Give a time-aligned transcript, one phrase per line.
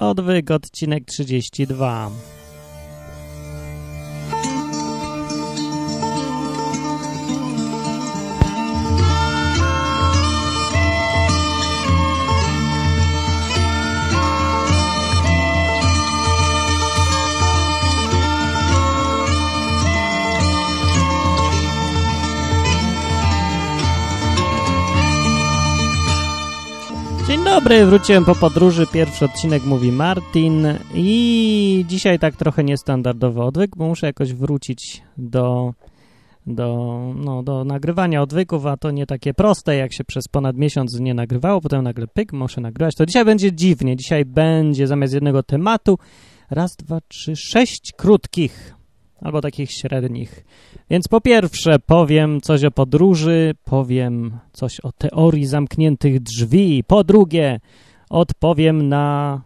[0.00, 2.39] Odwyk, odcinek 32.
[27.62, 30.66] dobry, wróciłem po podróży, pierwszy odcinek mówi Martin.
[30.94, 35.74] I dzisiaj tak trochę niestandardowy odwyk, bo muszę jakoś wrócić do,
[36.46, 41.00] do, no, do nagrywania odwyków, a to nie takie proste, jak się przez ponad miesiąc
[41.00, 42.94] nie nagrywało, potem nagle pyk, muszę nagrywać.
[42.94, 45.98] To dzisiaj będzie dziwnie, dzisiaj będzie zamiast jednego tematu
[46.50, 48.74] raz, dwa, trzy, sześć krótkich
[49.20, 50.44] albo takich średnich.
[50.90, 56.84] Więc po pierwsze powiem coś o podróży, powiem coś o teorii zamkniętych drzwi.
[56.86, 57.60] Po drugie
[58.10, 59.40] odpowiem na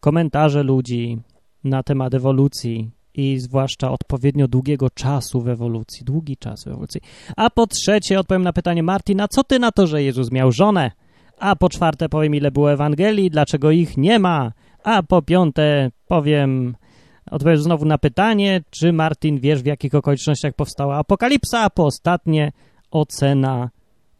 [0.00, 1.18] komentarze ludzi
[1.64, 7.00] na temat ewolucji i zwłaszcza odpowiednio długiego czasu w ewolucji, długi czas w ewolucji.
[7.36, 10.90] A po trzecie odpowiem na pytanie Martina, co ty na to, że Jezus miał żonę?
[11.38, 14.52] A po czwarte powiem, ile było Ewangelii, dlaczego ich nie ma?
[14.84, 16.76] A po piąte powiem
[17.30, 22.52] Odpowiedz znowu na pytanie, czy Martin wiesz, w jakich okolicznościach powstała apokalipsa, a po ostatnie
[22.90, 23.70] ocena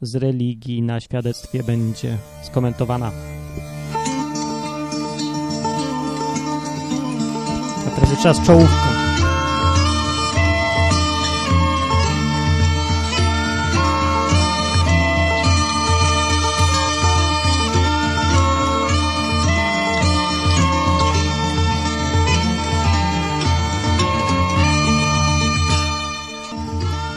[0.01, 3.11] z religii na świadectwie będzie skomentowana.
[7.87, 8.94] A teraz jest czas czołówka.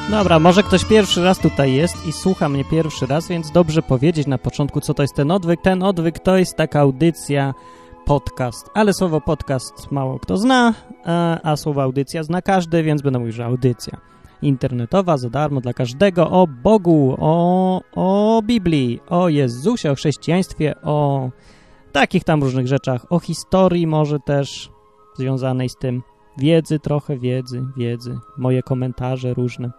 [0.10, 4.28] Dobra, może ktoś pierwszy raz tutaj jest i słucha mnie pierwszy raz, więc dobrze powiedzieć
[4.28, 5.62] na początku, co to jest ten odwyk.
[5.62, 7.54] Ten odwyk to jest taka audycja,
[8.06, 10.74] podcast, ale słowo podcast mało kto zna,
[11.06, 13.98] a, a słowo audycja zna każdy, więc będę mówił, że audycja
[14.42, 21.30] internetowa za darmo dla każdego o Bogu, o, o Biblii, o Jezusie, o chrześcijaństwie, o
[21.92, 24.70] takich tam różnych rzeczach, o historii może też
[25.18, 26.04] związanej z tym
[26.38, 29.72] wiedzy, trochę wiedzy, wiedzy, moje komentarze różne.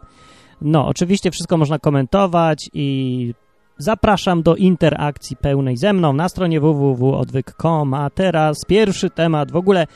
[0.62, 3.34] No, oczywiście wszystko można komentować i
[3.78, 9.86] zapraszam do interakcji pełnej ze mną na stronie www.odwyk.com, a teraz pierwszy temat, w ogóle.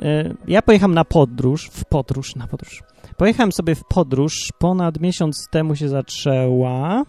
[0.00, 2.82] Y, ja pojechałem na podróż, w podróż, na podróż,
[3.16, 7.02] pojechałem sobie w podróż, ponad miesiąc temu się zaczęła,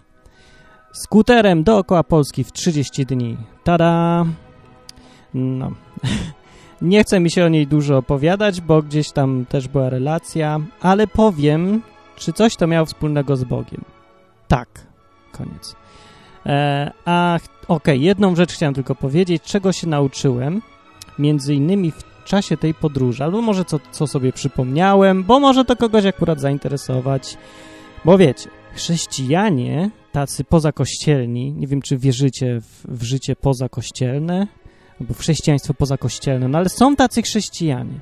[0.94, 3.38] skuterem dookoła Polski w 30 dni.
[3.64, 4.26] Tada!
[5.34, 5.72] No...
[6.82, 11.08] Nie chce mi się o niej dużo opowiadać, bo gdzieś tam też była relacja, ale
[11.08, 11.82] powiem,
[12.20, 13.86] czy coś to miało wspólnego z Bogiem.
[14.48, 14.70] Tak.
[15.32, 15.76] Koniec.
[16.46, 20.62] E, a okej, okay, jedną rzecz chciałem tylko powiedzieć, czego się nauczyłem,
[21.20, 25.76] między innymi w czasie tej podróży, albo może co, co sobie przypomniałem, bo może to
[25.76, 27.38] kogoś akurat zainteresować,
[28.06, 34.48] bo wiecie, chrześcijanie, tacy pozakościelni, nie wiem, czy wierzycie w, w życie pozakościelne,
[35.02, 38.00] albo w chrześcijaństwo pozakościelne, no ale są tacy chrześcijanie,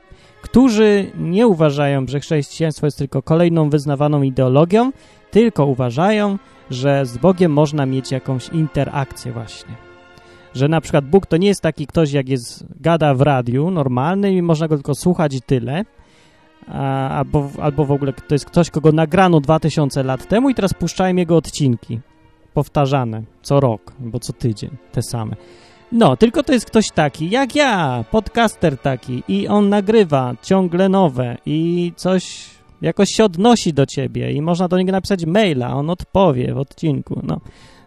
[0.47, 4.91] którzy nie uważają, że chrześcijaństwo jest tylko kolejną wyznawaną ideologią,
[5.31, 6.37] tylko uważają,
[6.69, 9.75] że z Bogiem można mieć jakąś interakcję właśnie.
[10.53, 14.33] Że na przykład Bóg to nie jest taki ktoś, jak jest gada w radiu normalny
[14.33, 15.85] i można go tylko słuchać i tyle,
[16.67, 20.73] a, albo, albo w ogóle to jest ktoś, kogo nagrano 2000 lat temu i teraz
[20.73, 21.99] puszczają jego odcinki
[22.53, 25.35] powtarzane co rok albo co tydzień, te same.
[25.91, 31.37] No, tylko to jest ktoś taki jak ja, podcaster taki i on nagrywa ciągle nowe
[31.45, 32.49] i coś
[32.81, 37.21] jakoś się odnosi do ciebie i można do niego napisać maila, on odpowie w odcinku,
[37.23, 37.39] no,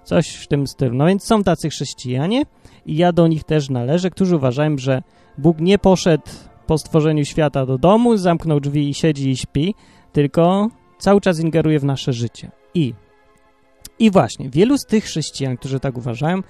[0.05, 0.97] coś w tym stylu.
[0.97, 2.43] No więc są tacy chrześcijanie
[2.87, 5.03] i ja do nich też należę, którzy uważają, że
[5.39, 6.25] Bóg nie poszedł
[6.67, 9.75] po stworzeniu świata do domu, zamknął drzwi i siedzi i śpi,
[10.13, 10.69] tylko
[10.99, 12.51] cały czas ingeruje w nasze życie.
[12.75, 12.95] I,
[13.99, 16.43] i właśnie, wielu z tych chrześcijan, którzy tak uważają,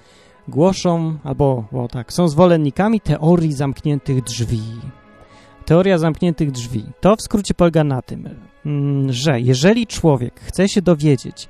[0.47, 4.61] głoszą, albo o tak, są zwolennikami teorii zamkniętych drzwi.
[5.65, 6.83] Teoria zamkniętych drzwi.
[7.01, 8.29] To w skrócie polega na tym,
[8.65, 11.49] mm, że jeżeli człowiek chce się dowiedzieć,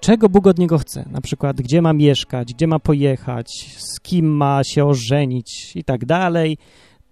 [0.00, 4.36] czego Bóg od niego chce, na przykład gdzie ma mieszkać, gdzie ma pojechać, z kim
[4.36, 6.58] ma się ożenić i tak dalej,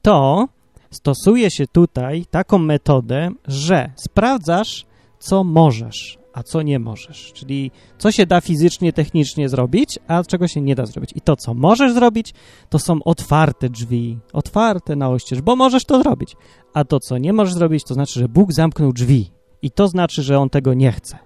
[0.02, 0.48] to
[0.90, 4.86] stosuje się tutaj taką metodę, że sprawdzasz,
[5.18, 7.32] co możesz, a co nie możesz.
[7.32, 11.10] Czyli co się da fizycznie, technicznie zrobić, a czego się nie da zrobić.
[11.14, 12.34] I to, co możesz zrobić,
[12.68, 16.36] to są otwarte drzwi, otwarte na oścież, bo możesz to zrobić.
[16.74, 19.30] A to, co nie możesz zrobić, to znaczy, że Bóg zamknął drzwi.
[19.62, 21.18] I to znaczy, że On tego nie chce.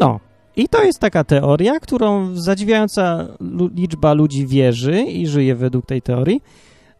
[0.00, 0.20] No,
[0.56, 3.28] i to jest taka teoria, którą zadziwiająca
[3.74, 6.42] liczba ludzi wierzy i żyje według tej teorii.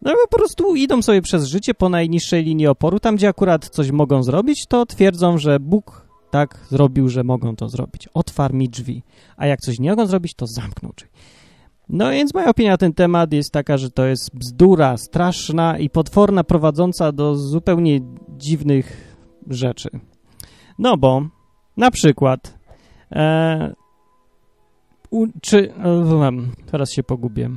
[0.01, 2.99] No po prostu idą sobie przez życie po najniższej linii oporu.
[2.99, 7.69] Tam, gdzie akurat coś mogą zrobić, to twierdzą, że Bóg tak zrobił, że mogą to
[7.69, 8.07] zrobić.
[8.13, 9.03] Otwarł mi drzwi.
[9.37, 11.09] A jak coś nie mogą zrobić, to zamknął drzwi.
[11.89, 15.89] No więc moja opinia na ten temat jest taka, że to jest bzdura straszna i
[15.89, 17.99] potworna, prowadząca do zupełnie
[18.37, 19.15] dziwnych
[19.47, 19.89] rzeczy.
[20.79, 21.21] No bo
[21.77, 22.57] na przykład
[23.11, 23.73] e,
[25.09, 25.73] u, czy...
[25.73, 26.31] E,
[26.71, 27.49] teraz się pogubię.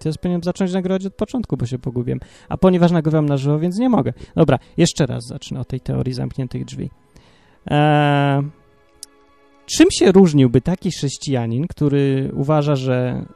[0.00, 2.20] Teraz powinienem zacząć nagrywać od początku, bo się pogubiłem.
[2.48, 4.12] A ponieważ nagrywam na żywo, więc nie mogę.
[4.34, 6.90] Dobra, jeszcze raz zacznę o tej teorii zamkniętych drzwi.
[7.66, 8.42] Eee,
[9.66, 13.26] czym się różniłby taki chrześcijanin, który uważa, że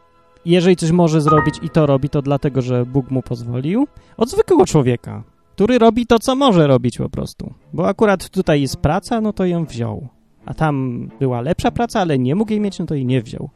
[0.44, 3.86] jeżeli coś może zrobić i to robi, to dlatego, że Bóg mu pozwolił,
[4.16, 5.22] od zwykłego człowieka,
[5.54, 7.54] który robi to, co może robić po prostu.
[7.72, 10.08] Bo akurat tutaj jest praca, no to ją wziął.
[10.46, 13.50] A tam była lepsza praca, ale nie mógł jej mieć, no to jej nie wziął.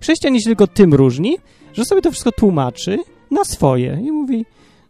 [0.00, 1.36] Chrześcijanin się tylko tym różni,
[1.72, 2.98] że sobie to wszystko tłumaczy
[3.30, 4.44] na swoje i mówi,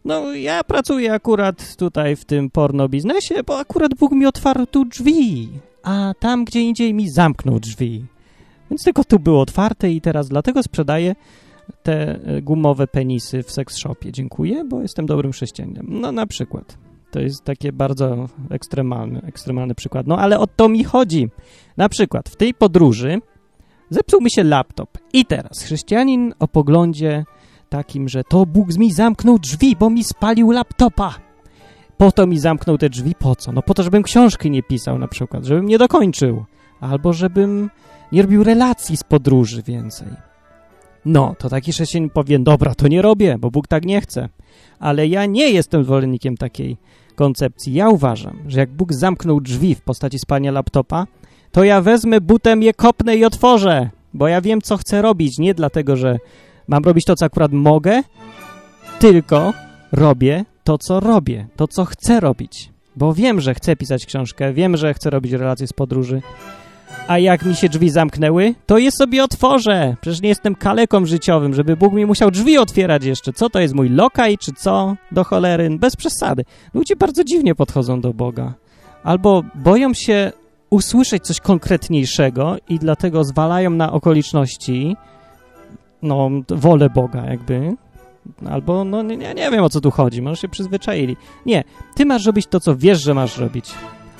[0.05, 4.85] no ja pracuję akurat tutaj w tym porno biznesie, bo akurat Bóg mi otwarł tu
[4.85, 5.49] drzwi,
[5.83, 8.05] a tam gdzie indziej mi zamknął drzwi.
[8.69, 11.15] Więc tylko tu było otwarte i teraz dlatego sprzedaję
[11.83, 14.11] te e, gumowe penisy w seks shopie.
[14.11, 15.85] Dziękuję, bo jestem dobrym chrześcijaninem.
[15.89, 16.77] No na przykład.
[17.11, 20.07] To jest takie bardzo ekstremalny, ekstremalny przykład.
[20.07, 21.29] No ale o to mi chodzi.
[21.77, 23.21] Na przykład w tej podróży
[23.89, 24.97] zepsuł mi się laptop.
[25.13, 27.25] I teraz chrześcijanin o poglądzie
[27.73, 31.15] takim, że to Bóg mi zamknął drzwi, bo mi spalił laptopa.
[31.97, 33.51] Po to mi zamknął te drzwi, po co?
[33.51, 36.45] No po to, żebym książki nie pisał na przykład, żebym nie dokończył.
[36.79, 37.69] Albo żebym
[38.11, 40.07] nie robił relacji z podróży więcej.
[41.05, 44.29] No, to taki chrześcijanin powie, dobra, to nie robię, bo Bóg tak nie chce.
[44.79, 46.77] Ale ja nie jestem zwolennikiem takiej
[47.15, 47.73] koncepcji.
[47.73, 51.07] Ja uważam, że jak Bóg zamknął drzwi w postaci spania laptopa,
[51.51, 55.37] to ja wezmę butem je kopnę i otworzę, bo ja wiem, co chcę robić.
[55.37, 56.19] Nie dlatego, że
[56.67, 58.01] mam robić to, co akurat mogę,
[58.99, 59.53] tylko
[59.91, 62.69] robię to, co robię, to, co chcę robić.
[62.95, 66.21] Bo wiem, że chcę pisać książkę, wiem, że chcę robić relacje z podróży,
[67.07, 69.95] a jak mi się drzwi zamknęły, to je sobie otworzę.
[70.01, 73.33] Przecież nie jestem kaleką życiowym, żeby Bóg mi musiał drzwi otwierać jeszcze.
[73.33, 74.95] Co to jest, mój lokaj, czy co?
[75.11, 76.43] Do cholery, bez przesady.
[76.73, 78.53] Ludzie bardzo dziwnie podchodzą do Boga.
[79.03, 80.31] Albo boją się
[80.69, 84.95] usłyszeć coś konkretniejszego i dlatego zwalają na okoliczności
[86.03, 87.75] no, wolę Boga jakby,
[88.49, 91.17] albo no nie, nie wiem o co tu chodzi, może się przyzwyczaili.
[91.45, 91.63] Nie,
[91.95, 93.71] ty masz robić to, co wiesz, że masz robić.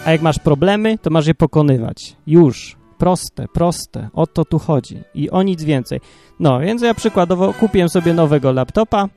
[0.06, 2.16] A jak masz problemy, to masz je pokonywać.
[2.28, 2.78] Już.
[2.98, 4.10] Proste, proste.
[4.14, 5.02] O to tu chodzi.
[5.16, 6.00] I o nic więcej.
[6.40, 9.10] No, więc ja przykładowo kupiłem sobie nowego laptopa,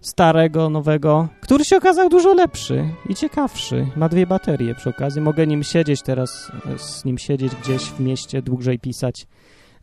[0.00, 3.86] starego, nowego, który się okazał dużo lepszy i ciekawszy.
[3.96, 5.20] Ma dwie baterie przy okazji.
[5.20, 9.26] Mogę nim siedzieć teraz, z nim siedzieć gdzieś w mieście, dłużej pisać.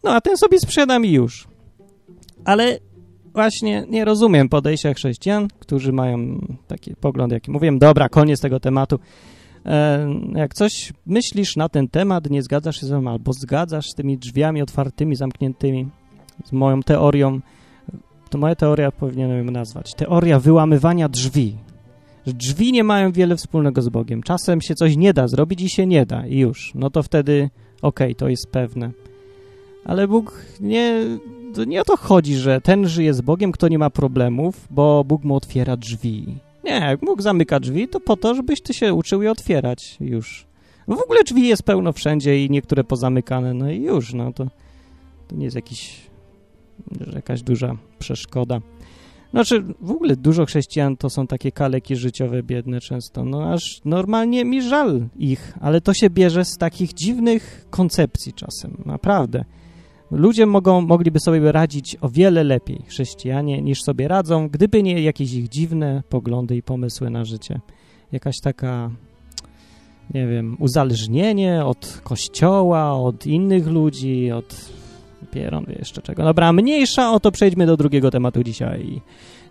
[0.04, 1.48] No, a ten sobie sprzedam i już.
[2.45, 2.80] Ale
[3.33, 7.80] właśnie nie rozumiem podejścia chrześcijan, którzy mają taki pogląd, jaki mówiłem.
[7.80, 9.00] Dobra, koniec tego tematu.
[9.65, 13.95] E, jak coś myślisz na ten temat, nie zgadzasz się ze mną, albo zgadzasz z
[13.95, 15.88] tymi drzwiami otwartymi, zamkniętymi,
[16.45, 17.39] z moją teorią,
[18.30, 19.94] to moja teoria powinienem ją nazwać.
[19.94, 21.56] Teoria wyłamywania drzwi.
[22.25, 24.24] Że drzwi nie mają wiele wspólnego z Bogiem.
[24.24, 26.71] Czasem się coś nie da zrobić i się nie da i już.
[26.75, 27.50] No to wtedy
[27.81, 28.91] okej, okay, to jest pewne.
[29.86, 31.06] Ale Bóg nie...
[31.55, 35.03] To nie o to chodzi, że ten żyje z Bogiem, kto nie ma problemów, bo
[35.03, 36.37] Bóg mu otwiera drzwi.
[36.63, 40.45] Nie, jak Bóg zamyka drzwi, to po to, żebyś ty się uczył je otwierać już.
[40.88, 44.45] W ogóle drzwi jest pełno wszędzie i niektóre pozamykane, no i już, no to,
[45.27, 46.01] to nie jest jakiś,
[47.15, 48.62] jakaś duża przeszkoda.
[49.31, 54.45] Znaczy, w ogóle dużo chrześcijan to są takie kaleki życiowe, biedne często, no aż normalnie
[54.45, 59.45] mi żal ich, ale to się bierze z takich dziwnych koncepcji czasem, naprawdę.
[60.12, 65.33] Ludzie mogą, mogliby sobie radzić o wiele lepiej, chrześcijanie, niż sobie radzą, gdyby nie jakieś
[65.33, 67.59] ich dziwne poglądy i pomysły na życie.
[68.12, 68.91] Jakaś taka,
[70.13, 74.71] nie wiem, uzależnienie od kościoła, od innych ludzi, od
[75.31, 76.24] pieron, jeszcze czego.
[76.24, 79.01] Dobra, mniejsza o to przejdźmy do drugiego tematu dzisiaj.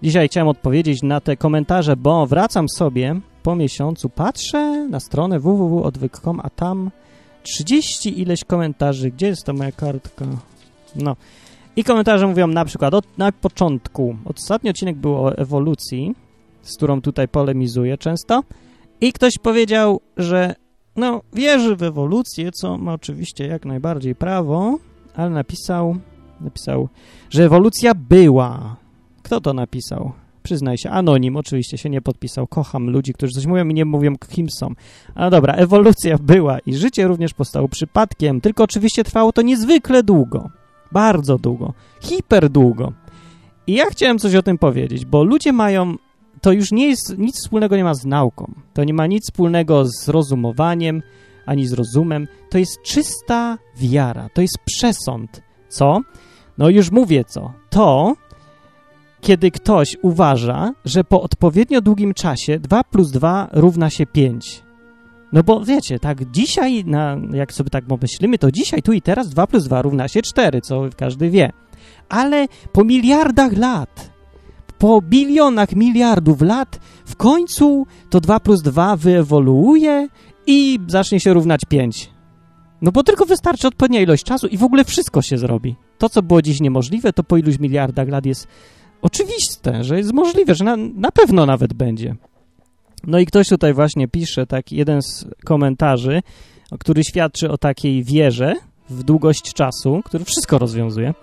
[0.02, 6.40] Dzisiaj chciałem odpowiedzieć na te komentarze, bo wracam sobie po miesiącu, patrzę na stronę www.odwyk.com,
[6.42, 6.90] a tam
[7.44, 9.10] 30 ileś komentarzy.
[9.10, 10.24] Gdzie jest ta moja kartka?
[10.96, 11.16] No.
[11.76, 14.16] I komentarze mówią na przykład od, na początku.
[14.24, 16.14] Ostatni odcinek był o ewolucji,
[16.62, 18.42] z którą tutaj polemizuję często.
[19.00, 20.54] I ktoś powiedział, że
[20.96, 24.78] no, wierzy w ewolucję, co ma oczywiście jak najbardziej prawo,
[25.14, 25.96] ale napisał,
[26.40, 26.88] napisał,
[27.30, 28.76] że ewolucja była.
[29.22, 30.12] Kto to napisał?
[30.44, 32.46] Przyznaj się, anonim, oczywiście się nie podpisał.
[32.46, 34.72] Kocham ludzi, którzy coś mówią i nie mówią, kim są.
[35.14, 40.50] Ale dobra, ewolucja była i życie również powstało przypadkiem, tylko oczywiście trwało to niezwykle długo.
[40.92, 41.72] Bardzo długo.
[42.00, 42.92] Hiper długo.
[43.66, 45.94] I ja chciałem coś o tym powiedzieć, bo ludzie mają,
[46.40, 49.84] to już nie jest, nic wspólnego nie ma z nauką, to nie ma nic wspólnego
[49.86, 51.02] z rozumowaniem,
[51.46, 55.42] ani z rozumem, to jest czysta wiara, to jest przesąd.
[55.68, 56.00] Co?
[56.58, 57.52] No już mówię co.
[57.70, 58.16] To,
[59.24, 64.62] kiedy ktoś uważa, że po odpowiednio długim czasie 2 plus 2 równa się 5.
[65.32, 69.28] No bo wiecie, tak dzisiaj, na, jak sobie tak pomyślimy, to dzisiaj, tu i teraz
[69.28, 71.52] 2 plus 2 równa się 4, co każdy wie.
[72.08, 74.10] Ale po miliardach lat,
[74.78, 80.08] po bilionach miliardów lat, w końcu to 2 plus 2 wyewoluuje
[80.46, 82.10] i zacznie się równać 5.
[82.82, 85.76] No bo tylko wystarczy odpowiednia ilość czasu i w ogóle wszystko się zrobi.
[85.98, 88.48] To, co było dziś niemożliwe, to po iluś miliardach lat jest
[89.04, 92.16] oczywiste, że jest możliwe, że na, na pewno nawet będzie.
[93.06, 96.22] No i ktoś tutaj właśnie pisze, tak, jeden z komentarzy,
[96.80, 98.54] który świadczy o takiej wierze
[98.90, 101.14] w długość czasu, który wszystko rozwiązuje.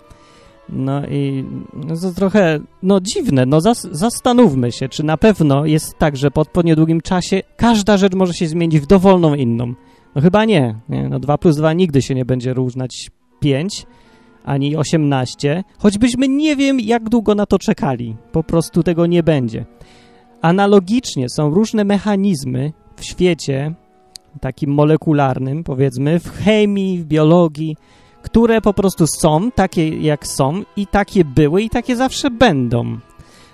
[0.69, 5.97] No i no to trochę, no dziwne, no zas, zastanówmy się, czy na pewno jest
[5.97, 9.73] tak, że po odpowiednio długim czasie każda rzecz może się zmienić w dowolną inną.
[10.15, 11.09] No chyba nie, nie?
[11.09, 13.85] no 2 plus 2 nigdy się nie będzie równać 5,
[14.43, 18.15] ani 18, choćbyśmy nie wiem, jak długo na to czekali.
[18.31, 19.65] Po prostu tego nie będzie.
[20.41, 23.73] Analogicznie są różne mechanizmy w świecie
[24.41, 27.75] takim molekularnym, powiedzmy, w chemii, w biologii,
[28.21, 32.97] które po prostu są takie, jak są i takie były i takie zawsze będą.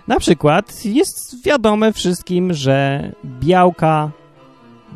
[0.07, 4.11] Na przykład jest wiadome wszystkim, że białka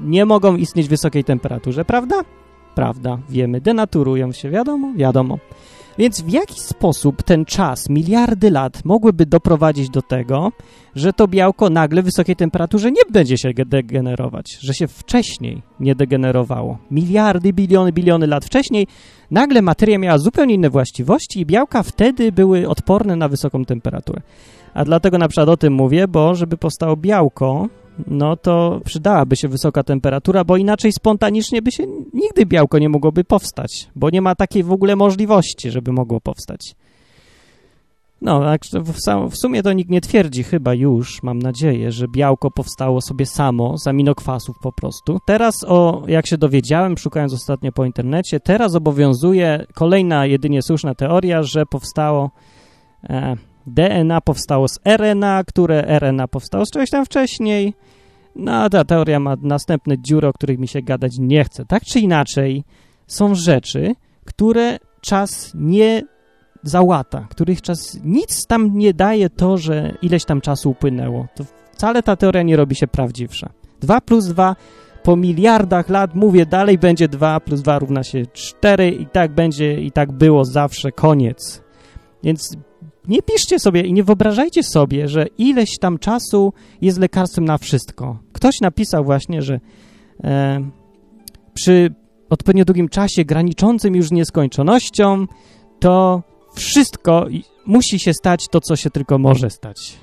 [0.01, 2.15] nie mogą istnieć w wysokiej temperaturze, prawda?
[2.75, 5.37] Prawda, wiemy, denaturują się, wiadomo, wiadomo.
[5.97, 10.51] Więc w jaki sposób ten czas, miliardy lat, mogłyby doprowadzić do tego,
[10.95, 15.95] że to białko nagle w wysokiej temperaturze nie będzie się degenerować, że się wcześniej nie
[15.95, 16.77] degenerowało.
[16.91, 18.87] Miliardy, biliony, biliony lat wcześniej
[19.31, 24.21] nagle materia miała zupełnie inne właściwości i białka wtedy były odporne na wysoką temperaturę.
[24.73, 27.67] A dlatego na przykład o tym mówię, bo żeby powstało białko,
[28.07, 31.83] no to przydałaby się wysoka temperatura, bo inaczej spontanicznie by się
[32.13, 36.75] nigdy białko nie mogłoby powstać, bo nie ma takiej w ogóle możliwości, żeby mogło powstać.
[38.21, 38.41] No,
[39.29, 43.77] w sumie to nikt nie twierdzi chyba już, mam nadzieję, że białko powstało sobie samo
[43.77, 45.19] z aminokwasów po prostu.
[45.25, 51.43] Teraz, o, jak się dowiedziałem, szukając ostatnio po internecie, teraz obowiązuje kolejna jedynie słuszna teoria,
[51.43, 52.31] że powstało
[53.09, 53.35] e,
[53.67, 57.73] DNA powstało z RNA, które RNA powstało z czegoś tam wcześniej.
[58.35, 61.65] No, ta teoria ma następne dziury, o których mi się gadać nie chce.
[61.65, 62.63] Tak czy inaczej,
[63.07, 66.01] są rzeczy, które czas nie
[66.63, 71.27] załata, których czas nic tam nie daje to, że ileś tam czasu upłynęło.
[71.35, 73.49] To wcale ta teoria nie robi się prawdziwsza.
[73.81, 74.55] 2 plus 2
[75.03, 79.81] po miliardach lat, mówię, dalej będzie 2 plus 2 równa się 4 i tak będzie
[79.81, 81.61] i tak było zawsze, koniec.
[82.23, 82.57] Więc
[83.07, 88.19] nie piszcie sobie i nie wyobrażajcie sobie, że ileś tam czasu jest lekarstwem na wszystko.
[88.33, 89.59] Ktoś napisał właśnie, że
[90.23, 90.61] e,
[91.53, 91.93] przy
[92.29, 95.25] odpowiednio długim czasie graniczącym już nieskończonością
[95.79, 97.25] to wszystko
[97.65, 99.97] musi się stać to, co się tylko może stać.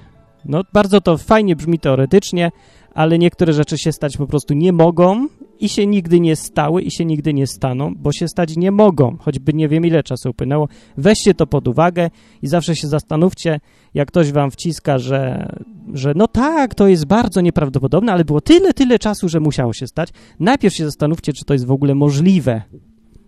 [0.44, 2.50] No, bardzo to fajnie brzmi teoretycznie,
[2.94, 5.26] ale niektóre rzeczy się stać po prostu nie mogą
[5.60, 9.16] i się nigdy nie stały i się nigdy nie staną, bo się stać nie mogą,
[9.20, 10.68] choćby nie wiem ile czasu upłynęło.
[10.96, 12.10] Weźcie to pod uwagę
[12.42, 13.60] i zawsze się zastanówcie,
[13.94, 15.52] jak ktoś wam wciska, że,
[15.92, 19.86] że no tak, to jest bardzo nieprawdopodobne, ale było tyle, tyle czasu, że musiało się
[19.86, 20.08] stać.
[20.40, 22.62] Najpierw się zastanówcie, czy to jest w ogóle możliwe,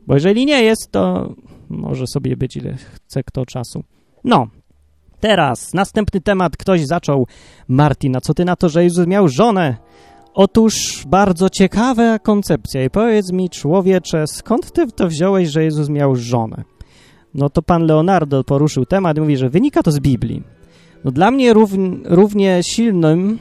[0.07, 1.35] bo jeżeli nie jest, to
[1.69, 3.85] może sobie być ile chce kto czasu.
[4.25, 4.49] No,
[5.21, 6.57] teraz następny temat.
[6.57, 7.27] Ktoś zaczął.
[7.69, 9.77] Martina, co ty na to, że Jezus miał żonę?
[10.35, 16.17] Otóż bardzo ciekawa koncepcja i powiedz mi, człowiecze, skąd ty to wziąłeś, że Jezus miał
[16.17, 16.65] żonę?
[17.35, 20.43] No to pan Leonardo poruszył temat i mówi, że wynika to z Biblii.
[21.05, 23.39] No dla mnie równie, równie silnym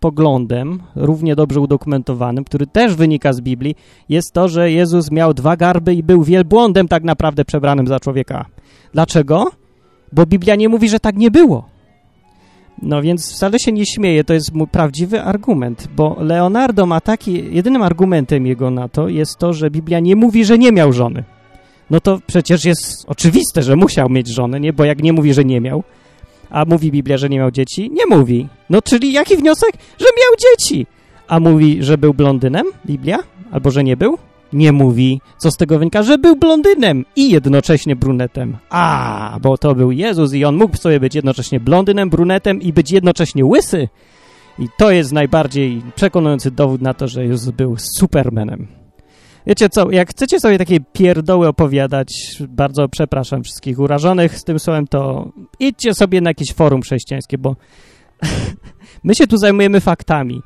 [0.00, 3.74] poglądem, równie dobrze udokumentowanym, który też wynika z Biblii,
[4.08, 8.46] jest to, że Jezus miał dwa garby i był wielbłądem tak naprawdę przebranym za człowieka.
[8.92, 9.50] Dlaczego?
[10.12, 11.68] Bo Biblia nie mówi, że tak nie było.
[12.82, 17.54] No więc wcale się nie śmieję, to jest mój prawdziwy argument, bo Leonardo ma taki,
[17.54, 21.24] jedynym argumentem jego na to jest to, że Biblia nie mówi, że nie miał żony.
[21.90, 24.72] No to przecież jest oczywiste, że musiał mieć żonę, nie?
[24.72, 25.82] Bo jak nie mówi, że nie miał,
[26.50, 28.48] a mówi Biblia, że nie miał dzieci, nie mówi.
[28.70, 29.72] No czyli jaki wniosek?
[29.98, 30.86] Że miał dzieci.
[31.28, 33.18] A mówi, że był blondynem, Biblia?
[33.50, 34.18] Albo, że nie był?
[34.52, 38.56] Nie mówi, co z tego wynika, że był blondynem i jednocześnie brunetem.
[38.70, 42.90] A, bo to był Jezus i on mógł sobie być jednocześnie blondynem, brunetem i być
[42.90, 43.88] jednocześnie łysy.
[44.58, 48.80] I to jest najbardziej przekonujący dowód na to, że Jezus był supermanem.
[49.46, 54.86] Wiecie co, jak chcecie sobie takie pierdoły opowiadać, bardzo przepraszam wszystkich urażonych z tym słowem,
[54.86, 57.56] to idźcie sobie na jakieś forum chrześcijańskie, bo
[59.04, 60.42] my się tu zajmujemy faktami.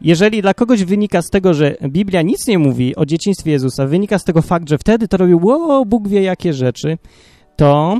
[0.00, 4.18] Jeżeli dla kogoś wynika z tego, że Biblia nic nie mówi o dzieciństwie Jezusa, wynika
[4.18, 6.98] z tego fakt, że wtedy to robił, wow, Bóg wie jakie rzeczy,
[7.56, 7.98] to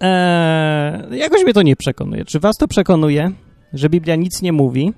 [0.00, 2.24] e, jakoś mnie to nie przekonuje.
[2.24, 3.32] Czy was to przekonuje,
[3.72, 4.92] że Biblia nic nie mówi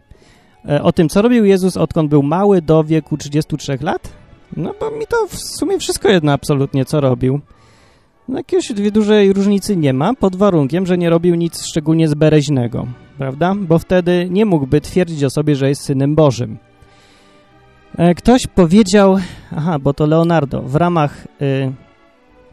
[0.69, 4.13] e, o tym, co robił Jezus, odkąd był mały do wieku 33 lat?
[4.57, 7.41] No bo mi to w sumie wszystko jedno absolutnie, co robił.
[8.29, 12.87] No, jakiejś dużej różnicy nie ma, pod warunkiem, że nie robił nic szczególnie zbereźnego,
[13.19, 13.55] prawda?
[13.55, 16.59] Bo wtedy nie mógłby twierdzić o sobie, że jest Synem Bożym.
[17.97, 19.17] E, ktoś powiedział,
[19.57, 21.73] aha, bo to Leonardo, w ramach y,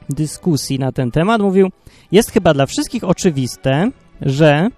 [0.09, 1.69] dyskusji na ten temat mówił,
[2.11, 3.91] jest chyba dla wszystkich oczywiste,
[4.21, 4.69] że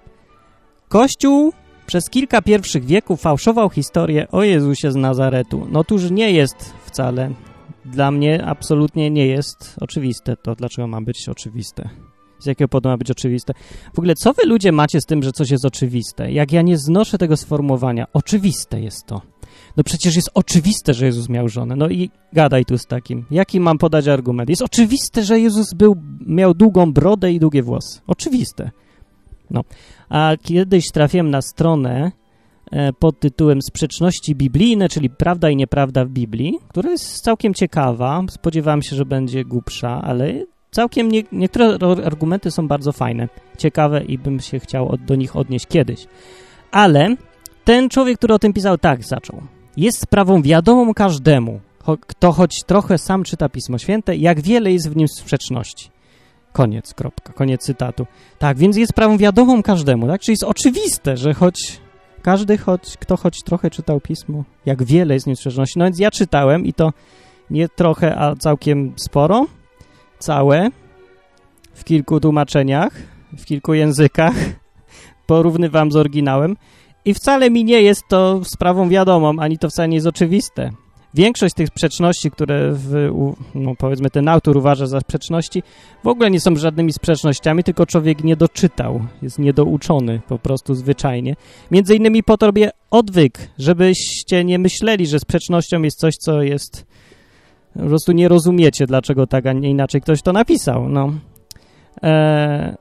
[0.90, 1.54] Kościół
[1.86, 5.68] przez kilka pierwszych wieków fałszował historię o Jezusie z Nazaretu.
[5.72, 7.30] No tuż nie jest wcale
[7.86, 11.90] dla mnie absolutnie nie jest oczywiste to, dlaczego ma być oczywiste.
[12.44, 13.54] Z jakiego powodu ma być oczywiste?
[13.94, 16.32] W ogóle, co wy ludzie macie z tym, że coś jest oczywiste?
[16.32, 19.22] Jak ja nie znoszę tego sformułowania, oczywiste jest to.
[19.78, 21.76] No przecież jest oczywiste, że Jezus miał żonę.
[21.76, 23.26] No i gadaj tu z takim.
[23.32, 24.50] Jaki mam podać argument?
[24.50, 25.96] Jest oczywiste, że Jezus był,
[26.26, 28.02] miał długą brodę i długie włosy.
[28.08, 28.72] Oczywiste.
[29.52, 29.62] No.
[30.10, 32.12] A kiedyś trafiłem na stronę
[32.74, 38.22] E, pod tytułem Sprzeczności biblijne, czyli prawda i nieprawda w Biblii, która jest całkiem ciekawa.
[38.30, 43.28] Spodziewałem się, że będzie głupsza, ale całkiem nie, niektóre argumenty są bardzo fajne,
[43.58, 46.08] ciekawe i bym się chciał od, do nich odnieść kiedyś.
[46.72, 47.16] Ale
[47.64, 49.42] ten człowiek, który o tym pisał, tak zaczął.
[49.78, 51.60] Jest sprawą wiadomą każdemu,
[52.08, 55.90] kto choć trochę sam czyta Pismo Święte, jak wiele jest w nim sprzeczności.
[56.54, 58.08] Koniec, kropka, koniec cytatu.
[58.40, 60.22] Tak, więc jest sprawą wiadomą każdemu, tak?
[60.22, 61.80] Czyli jest oczywiste, że choć
[62.22, 65.80] każdy, choć, kto choć trochę czytał pismo, jak wiele jest niesprzeczności.
[65.80, 66.94] No więc ja czytałem i to
[67.50, 69.46] nie trochę, a całkiem sporo,
[70.24, 70.70] całe,
[71.74, 72.94] w kilku tłumaczeniach,
[73.38, 74.34] w kilku językach,
[75.28, 76.56] porównywam z oryginałem
[77.06, 80.72] i wcale mi nie jest to sprawą wiadomą, ani to wcale nie jest oczywiste.
[81.14, 83.12] Większość tych sprzeczności, które w,
[83.56, 85.64] no powiedzmy ten autor uważa za sprzeczności,
[86.04, 91.36] w ogóle nie są żadnymi sprzecznościami, tylko człowiek nie doczytał, jest niedouczony po prostu zwyczajnie.
[91.72, 96.86] Między innymi po to robię odwyk, żebyście nie myśleli, że sprzecznością jest coś, co jest...
[97.74, 100.90] Po prostu nie rozumiecie, dlaczego tak, a nie inaczej ktoś to napisał.
[100.90, 101.14] No.
[102.02, 102.76] Eee,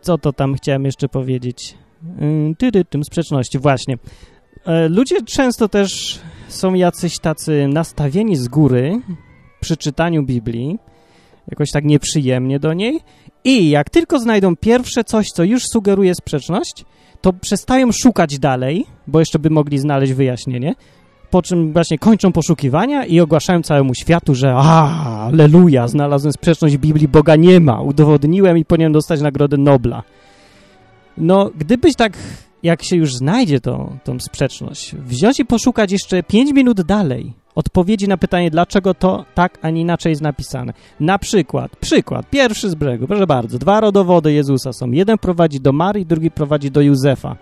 [0.00, 1.74] co to tam chciałem jeszcze powiedzieć?
[2.62, 3.98] Yy, tym sprzeczności, właśnie.
[4.66, 9.00] Eee, ludzie często też są jacyś tacy nastawieni z góry
[9.60, 10.78] przy czytaniu Biblii,
[11.50, 13.00] jakoś tak nieprzyjemnie do niej
[13.44, 16.84] i jak tylko znajdą pierwsze coś, co już sugeruje sprzeczność,
[17.20, 20.74] to przestają szukać dalej, bo jeszcze by mogli znaleźć wyjaśnienie,
[21.30, 27.08] po czym właśnie kończą poszukiwania i ogłaszają całemu światu, że a, aleluja, znalazłem sprzeczność Biblii,
[27.08, 30.02] Boga nie ma, udowodniłem i powinienem dostać Nagrodę Nobla.
[31.18, 32.12] No, gdybyś tak
[32.62, 38.08] jak się już znajdzie to, tą sprzeczność, wziąć i poszukać jeszcze 5 minut dalej odpowiedzi
[38.08, 40.72] na pytanie, dlaczego to tak, a nie inaczej jest napisane.
[41.00, 44.90] Na przykład, przykład, pierwszy z brzegu, proszę bardzo, dwa rodowody Jezusa są.
[44.90, 47.36] Jeden prowadzi do Marii, drugi prowadzi do Józefa.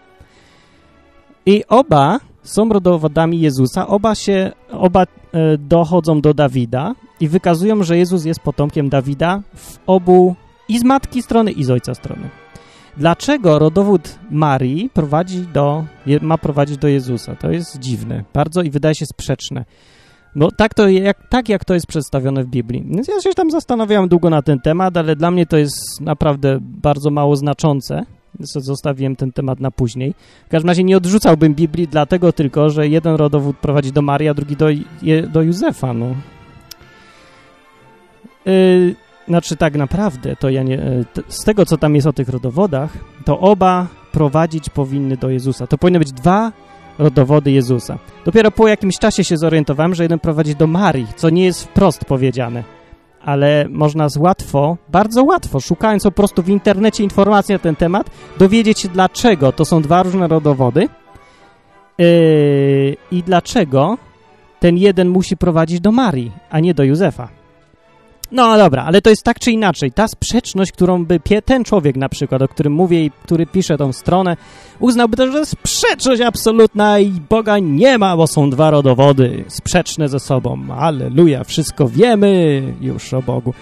[1.47, 5.07] I oba są rodowodami Jezusa, oba się, oba e,
[5.59, 10.35] dochodzą do Dawida i wykazują, że Jezus jest potomkiem Dawida w obu
[10.69, 12.31] i z matki strony, i z ojca strony.
[12.97, 15.85] Dlaczego rodowód Marii prowadzi do,
[16.23, 17.37] ma prowadzić do Jezusa?
[17.37, 19.65] To jest dziwne, bardzo i wydaje się sprzeczne.
[20.35, 22.85] No tak, to, jak, tak jak to jest przedstawione w Biblii.
[22.91, 26.59] Więc ja się tam zastanawiałem długo na ten temat, ale dla mnie to jest naprawdę
[26.61, 28.07] bardzo mało znaczące.
[28.41, 30.15] Zostawiłem ten temat na później.
[30.47, 34.35] W każdym razie nie odrzucałbym Biblii dlatego tylko, że jeden rodowód prowadzi do Marii, a
[34.35, 34.67] drugi do,
[35.33, 35.95] do Józefa.
[35.95, 36.07] No.
[38.47, 38.95] Yy,
[39.29, 42.91] znaczy tak naprawdę, to ja nie, e, z tego co tam jest o tych rodowodach,
[43.25, 45.67] to oba prowadzić powinny do Jezusa.
[45.67, 46.53] To powinny być dwa
[46.99, 47.99] rodowody Jezusa.
[48.25, 52.05] Dopiero po jakimś czasie się zorientowałem, że jeden prowadzi do Marii, co nie jest wprost
[52.05, 52.76] powiedziane.
[53.27, 58.11] Ale można z łatwo, bardzo łatwo, szukając po prostu w internecie informacji na ten temat,
[58.39, 60.89] dowiedzieć się dlaczego to są dwa różne rodowody
[61.99, 63.99] yy, i dlaczego
[64.61, 67.36] ten jeden musi prowadzić do Marii, a nie do Józefa.
[68.33, 69.93] No dobra, ale to jest tak czy inaczej.
[69.93, 73.93] Ta sprzeczność, którą by ten człowiek na przykład, o którym mówię i który pisze tą
[73.93, 74.37] stronę,
[74.79, 80.21] uznałby to, że sprzeczność absolutna i Boga nie ma, bo są dwa rodowody sprzeczne ze
[80.21, 80.67] sobą.
[80.79, 83.55] Aleluja, wszystko wiemy już o Bogu.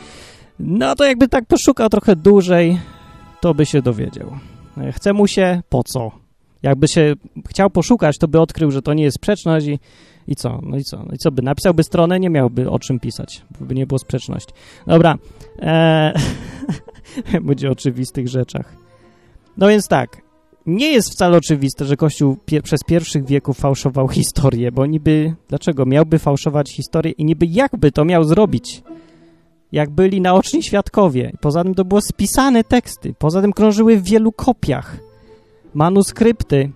[0.59, 2.81] No to jakby tak poszukał trochę dłużej,
[3.41, 4.39] to by się dowiedział.
[4.93, 6.24] Chce mu się, po co?
[6.65, 7.15] Jakby się
[7.49, 9.79] chciał poszukać, to by odkrył, że to nie jest sprzeczność i,
[10.29, 10.61] i co?
[10.63, 10.97] No i co?
[10.97, 11.43] No i co by?
[11.43, 14.53] Napisałby stronę, nie miałby o czym pisać, by nie było sprzeczności.
[14.87, 15.19] Dobra.
[15.59, 16.15] Eee,
[17.43, 18.77] będzie o oczywistych rzeczach.
[19.57, 20.23] No więc tak,
[20.67, 26.19] nie jest wcale oczywiste, że Kościół przez pierwszych wieków fałszował historię, bo niby, dlaczego miałby
[26.19, 28.83] fałszować historię i niby jakby to miał zrobić?
[29.73, 31.33] Jak byli naoczni świadkowie.
[31.41, 33.15] Poza tym to było spisane teksty.
[33.19, 35.14] Poza tym krążyły w wielu kopiach.
[35.75, 36.71] Manuskrypty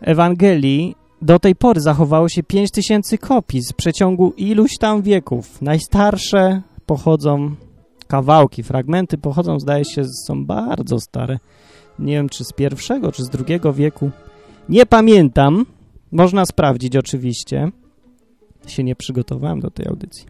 [0.00, 5.62] Ewangelii do tej pory zachowało się 5000 kopii z przeciągu iluś tam wieków.
[5.62, 7.54] Najstarsze pochodzą,
[8.06, 11.38] kawałki, fragmenty pochodzą, zdaje się, są bardzo stare
[11.98, 14.10] nie wiem czy z pierwszego, czy z drugiego wieku.
[14.68, 15.66] Nie pamiętam.
[16.12, 17.70] Można sprawdzić oczywiście.
[18.66, 20.26] Się nie przygotowałem do tej audycji.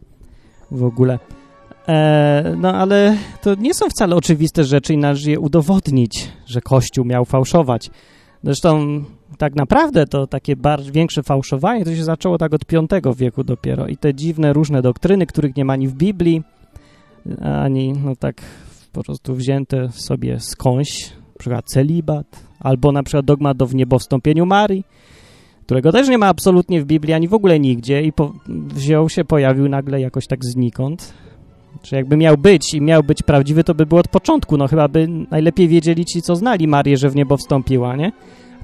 [0.70, 1.18] W ogóle.
[1.88, 7.04] E, no ale to nie są wcale oczywiste rzeczy i należy je udowodnić, że Kościół
[7.04, 7.90] miał fałszować.
[8.44, 9.04] Zresztą
[9.38, 13.86] tak naprawdę to takie bardziej większe fałszowanie to się zaczęło tak od V wieku dopiero
[13.86, 16.42] i te dziwne różne doktryny, których nie ma ani w Biblii,
[17.42, 18.42] ani no tak
[18.92, 22.26] po prostu wzięte sobie skądś, na przykład celibat,
[22.60, 24.84] albo na przykład dogmat o wniebowstąpieniu Marii,
[25.66, 29.24] którego też nie ma absolutnie w Biblii, ani w ogóle nigdzie i po, wziął się,
[29.24, 31.14] pojawił nagle jakoś tak znikąd.
[31.82, 34.88] Czy jakby miał być i miał być prawdziwy, to by było od początku, no chyba
[34.88, 38.12] by najlepiej wiedzieli ci, co znali Marię, że w niebo wstąpiła, nie?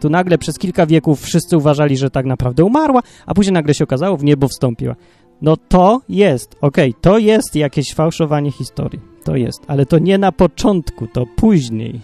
[0.01, 3.85] Tu nagle przez kilka wieków wszyscy uważali, że tak naprawdę umarła, a później nagle się
[3.85, 4.97] okazało, w niebo wstąpiła.
[5.43, 10.19] No to jest, okej, okay, to jest jakieś fałszowanie historii, to jest, ale to nie
[10.19, 12.01] na początku, to później,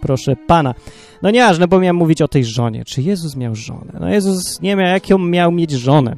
[0.00, 0.74] proszę Pana.
[1.22, 2.84] No nieważne, bo miałem mówić o tej żonie.
[2.84, 3.92] Czy Jezus miał żonę?
[4.00, 6.16] No Jezus nie miał, jaką miał mieć żonę.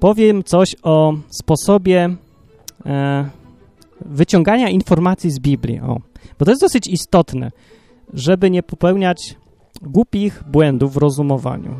[0.00, 2.16] Powiem coś o sposobie
[2.86, 3.24] e,
[4.04, 5.80] wyciągania informacji z Biblii.
[5.80, 6.00] O,
[6.38, 7.50] bo to jest dosyć istotne,
[8.12, 9.36] żeby nie popełniać
[9.82, 11.74] głupich błędów w rozumowaniu.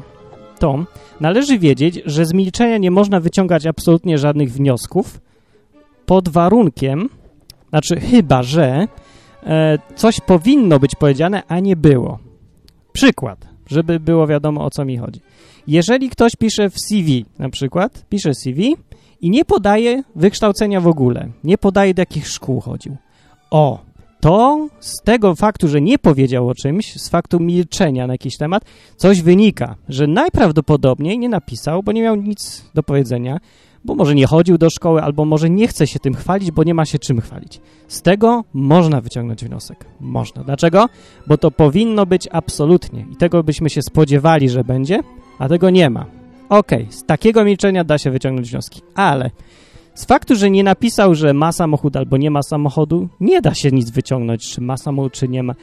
[0.59, 0.85] To
[1.21, 5.21] należy wiedzieć, że z milczenia nie można wyciągać absolutnie żadnych wniosków
[6.07, 7.09] pod warunkiem,
[7.71, 8.89] znaczy chyba, że
[9.47, 12.19] E, coś powinno być powiedziane, a nie było.
[12.93, 15.21] Przykład, żeby było wiadomo o co mi chodzi.
[15.67, 18.77] Jeżeli ktoś pisze w CV, na przykład, pisze CV
[19.21, 22.97] i nie podaje wykształcenia w ogóle, nie podaje do jakich szkół chodził.
[23.51, 23.79] O,
[24.21, 28.65] to z tego faktu, że nie powiedział o czymś, z faktu milczenia na jakiś temat,
[28.97, 33.41] coś wynika, że najprawdopodobniej nie napisał, bo nie miał nic do powiedzenia,
[33.85, 36.75] bo może nie chodził do szkoły, albo może nie chce się tym chwalić, bo nie
[36.75, 37.61] ma się czym chwalić.
[37.89, 39.85] Z tego można wyciągnąć wniosek.
[40.01, 40.45] Można.
[40.45, 40.89] Dlaczego?
[41.27, 45.01] Bo to powinno być absolutnie i tego byśmy się spodziewali, że będzie,
[45.39, 46.07] a tego nie ma.
[46.49, 49.31] Okej, okay, z takiego milczenia da się wyciągnąć wnioski, ale
[49.95, 53.71] z faktu, że nie napisał, że ma samochód albo nie ma samochodu, nie da się
[53.71, 55.55] nic wyciągnąć, czy ma samochód, czy nie ma.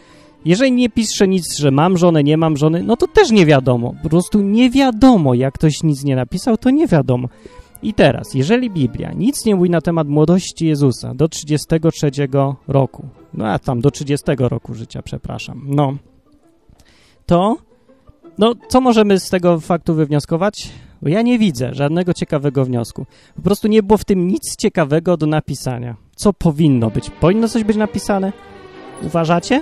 [0.45, 3.93] Jeżeli nie pisze nic, że mam żonę, nie mam żony, no to też nie wiadomo.
[4.03, 5.33] Po prostu nie wiadomo.
[5.33, 7.27] Jak ktoś nic nie napisał, to nie wiadomo.
[7.83, 12.11] I teraz, jeżeli Biblia nic nie mówi na temat młodości Jezusa do 33
[12.67, 15.95] roku, no a tam do 30 roku życia, przepraszam, no,
[17.25, 17.57] to,
[18.41, 20.69] no, co możemy z tego faktu wywnioskować?
[21.01, 23.06] Bo ja nie widzę żadnego ciekawego wniosku.
[23.36, 25.95] Po prostu nie było w tym nic ciekawego do napisania.
[26.15, 27.10] Co powinno być?
[27.10, 28.34] Powinno coś być napisane?
[29.04, 29.62] Uważacie?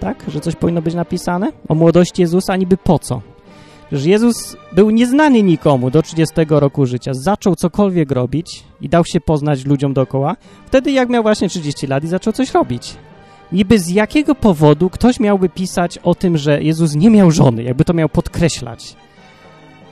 [0.00, 0.24] Tak?
[0.28, 1.52] Że coś powinno być napisane?
[1.68, 3.22] O młodości Jezusa niby po co?
[3.92, 9.20] że Jezus był nieznany nikomu do 30 roku życia, zaczął cokolwiek robić i dał się
[9.20, 12.94] poznać ludziom dookoła, wtedy jak miał właśnie 30 lat i zaczął coś robić.
[13.52, 17.84] Niby z jakiego powodu ktoś miałby pisać o tym, że Jezus nie miał żony, jakby
[17.84, 18.96] to miał podkreślać.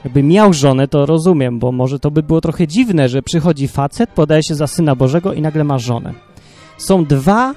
[0.03, 4.09] Jakby miał żonę, to rozumiem, bo może to by było trochę dziwne, że przychodzi facet,
[4.09, 6.13] podaje się za Syna Bożego i nagle ma żonę.
[6.77, 7.55] Są dwa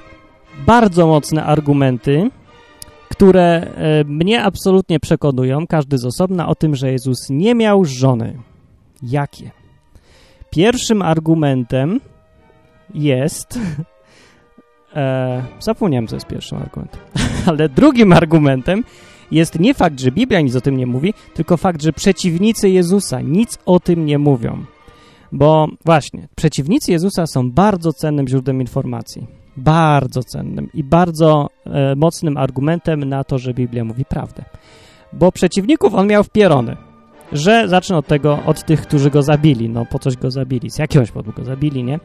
[0.67, 2.31] bardzo mocne argumenty,
[3.09, 8.39] które e, mnie absolutnie przekonują, każdy z osobna, o tym, że Jezus nie miał żony.
[9.03, 9.51] Jakie?
[10.51, 12.01] Pierwszym argumentem
[12.95, 13.59] jest...
[14.95, 17.01] E, zapomniałem, co jest pierwszym argumentem.
[17.47, 18.85] Ale drugim argumentem
[19.31, 23.21] jest nie fakt, że Biblia nic o tym nie mówi, tylko fakt, że przeciwnicy Jezusa
[23.21, 24.65] nic o tym nie mówią.
[25.33, 29.27] Bo właśnie, przeciwnicy Jezusa są bardzo cennym źródłem informacji
[29.57, 34.45] bardzo cennym i bardzo e, mocnym argumentem na to, że Biblia mówi prawdę.
[35.13, 36.77] Bo przeciwników on miał wpierony,
[37.33, 39.69] że zacznę od tego, od tych, którzy go zabili.
[39.69, 42.01] No po coś go zabili, z jakiegoś powodu go zabili, nie?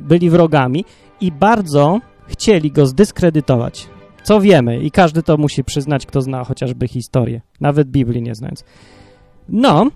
[0.00, 0.84] Byli wrogami
[1.20, 3.86] i bardzo chcieli go zdyskredytować.
[4.22, 8.64] Co wiemy i każdy to musi przyznać, kto zna chociażby historię, nawet Biblii nie znając.
[9.48, 9.90] No,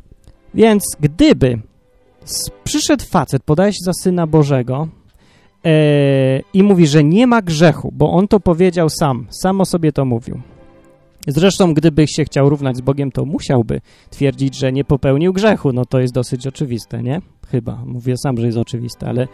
[0.55, 1.59] więc gdyby
[2.65, 4.89] przyszedł facet, podaje się za Syna Bożego,
[5.65, 9.93] e, i mówi, że nie ma grzechu, bo on to powiedział sam, sam o sobie
[9.93, 10.41] to mówił.
[11.27, 15.73] Zresztą, gdyby się chciał równać z Bogiem, to musiałby twierdzić, że nie popełnił grzechu.
[15.73, 17.21] No to jest dosyć oczywiste, nie?
[17.51, 17.83] Chyba.
[17.87, 19.29] Mówię sam, że jest oczywiste, ale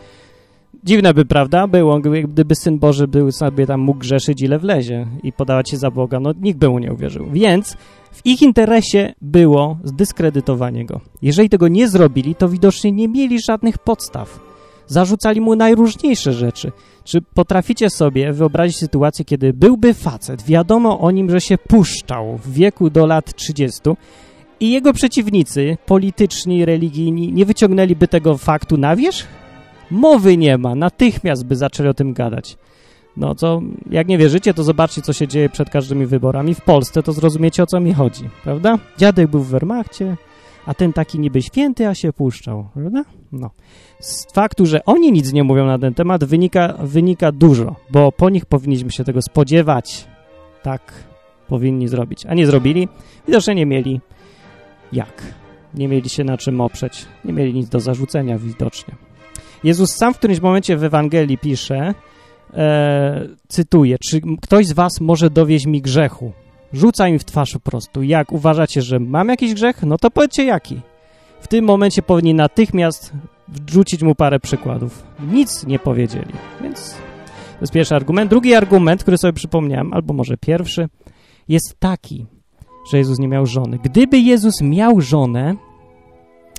[0.85, 5.33] dziwne by, prawda, było, gdyby Syn Boży był sobie tam mógł grzeszyć ile wlezie i
[5.33, 6.21] podawać się za Boga.
[6.21, 7.27] No nikt by mu nie uwierzył.
[7.33, 7.77] Więc
[8.12, 11.01] w ich interesie było zdyskredytowanie go.
[11.23, 14.41] Jeżeli tego nie zrobili, to widocznie nie mieli żadnych podstaw.
[14.87, 16.73] Zarzucali mu najróżniejsze rzeczy.
[17.05, 22.53] Czy potraficie sobie wyobrazić sytuację, kiedy byłby facet, wiadomo o nim, że się puszczał w
[22.53, 23.81] wieku do lat 30
[24.61, 29.27] i jego przeciwnicy, polityczni, religijni, nie wyciągnęliby tego faktu na wierzch?
[29.90, 32.57] Mowy nie ma, natychmiast by zaczęli o tym gadać.
[33.16, 37.03] No co, jak nie wierzycie, to zobaczcie, co się dzieje przed każdymi wyborami w Polsce,
[37.03, 38.79] to zrozumiecie, o co mi chodzi, prawda?
[38.99, 40.16] Dziadek był w Wehrmachcie,
[40.66, 43.05] a ten taki niby święty, a się puszczał, prawda?
[43.33, 43.51] No.
[44.01, 48.31] Z faktu, że oni nic nie mówią na ten temat, wynika, wynika dużo, bo po
[48.31, 50.09] nich powinniśmy się tego spodziewać.
[50.62, 50.92] Tak
[51.49, 52.88] powinni zrobić, a nie zrobili.
[53.27, 54.01] Widocznie nie mieli
[54.92, 55.22] jak.
[55.75, 57.07] Nie mieli się na czym oprzeć.
[57.25, 58.94] Nie mieli nic do zarzucenia widocznie.
[59.64, 61.95] Jezus sam w którymś momencie w Ewangelii pisze,
[62.55, 66.33] e, cytuję, czy ktoś z was może dowieść mi grzechu?
[66.73, 68.03] Rzuca im w twarz po prostu.
[68.03, 69.83] Jak uważacie, że mam jakiś grzech?
[69.83, 70.81] No to powiedzcie jaki.
[71.40, 73.12] W tym momencie powinni natychmiast
[73.49, 75.05] wrzucić mu parę przykładów.
[75.33, 76.95] Nic nie powiedzieli, więc
[77.57, 78.31] to jest pierwszy argument.
[78.31, 80.88] Drugi argument, który sobie przypomniałem, albo może pierwszy,
[81.49, 82.27] jest taki,
[82.90, 83.79] że Jezus nie miał żony.
[83.83, 85.55] Gdyby Jezus miał żonę,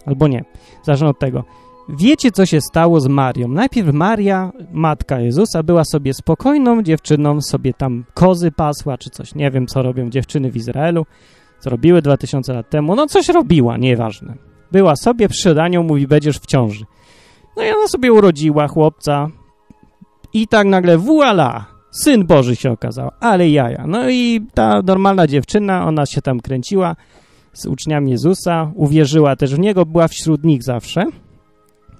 [0.06, 0.46] albo nie,
[0.84, 1.44] zacznę od tego.
[1.90, 3.48] Wiecie, co się stało z Marią?
[3.48, 9.36] Najpierw Maria, matka Jezusa, była sobie spokojną dziewczyną, sobie tam kozy pasła, czy coś.
[9.36, 11.06] Nie wiem, co robią dziewczyny w Izraelu,
[11.60, 12.96] co robiły 2000 lat temu.
[12.96, 14.34] No, coś robiła, nieważne.
[14.72, 16.86] Była sobie, przyszedł anioł, mówi, będziesz w ciąży.
[17.58, 19.30] No i ona sobie urodziła chłopca
[20.34, 23.88] i tak nagle voila, Syn Boży się okazał, ale jaja.
[23.88, 26.96] No i ta normalna dziewczyna, ona się tam kręciła
[27.54, 31.06] z uczniami Jezusa, uwierzyła też w Niego, była wśród nich zawsze.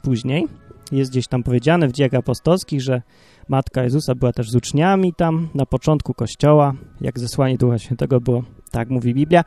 [0.02, 0.48] Później
[0.92, 3.02] jest gdzieś tam powiedziane w dziejach apostolskich, że
[3.50, 8.44] Matka Jezusa była też z uczniami tam na początku Kościoła, jak zesłanie Ducha Świętego było,
[8.72, 9.44] tak mówi Biblia.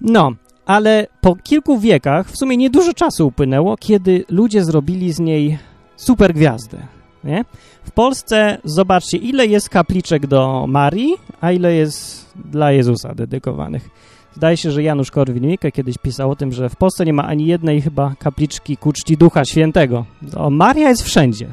[0.00, 0.32] No,
[0.66, 5.58] ale po kilku wiekach, w sumie niedużo czasu upłynęło, kiedy ludzie zrobili z niej
[5.96, 6.78] super gwiazdę.
[7.24, 7.44] Nie?
[7.84, 13.90] W Polsce zobaczcie, ile jest kapliczek do Marii, a ile jest dla Jezusa dedykowanych.
[14.36, 17.46] Zdaje się, że Janusz Korwin-Mikke kiedyś pisał o tym, że w Polsce nie ma ani
[17.46, 20.04] jednej chyba kapliczki ku czci Ducha Świętego.
[20.36, 21.52] O, Maria jest wszędzie.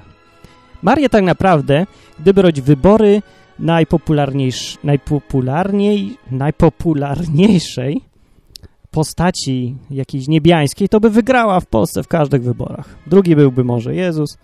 [0.81, 1.85] Maria tak naprawdę,
[2.19, 3.21] gdyby robić wybory
[3.59, 8.01] najpopularniejsz, najpopularniej, najpopularniejszej
[8.91, 12.95] postaci jakiejś niebiańskiej, to by wygrała w Polsce w każdych wyborach.
[13.07, 14.37] Drugi byłby może Jezus,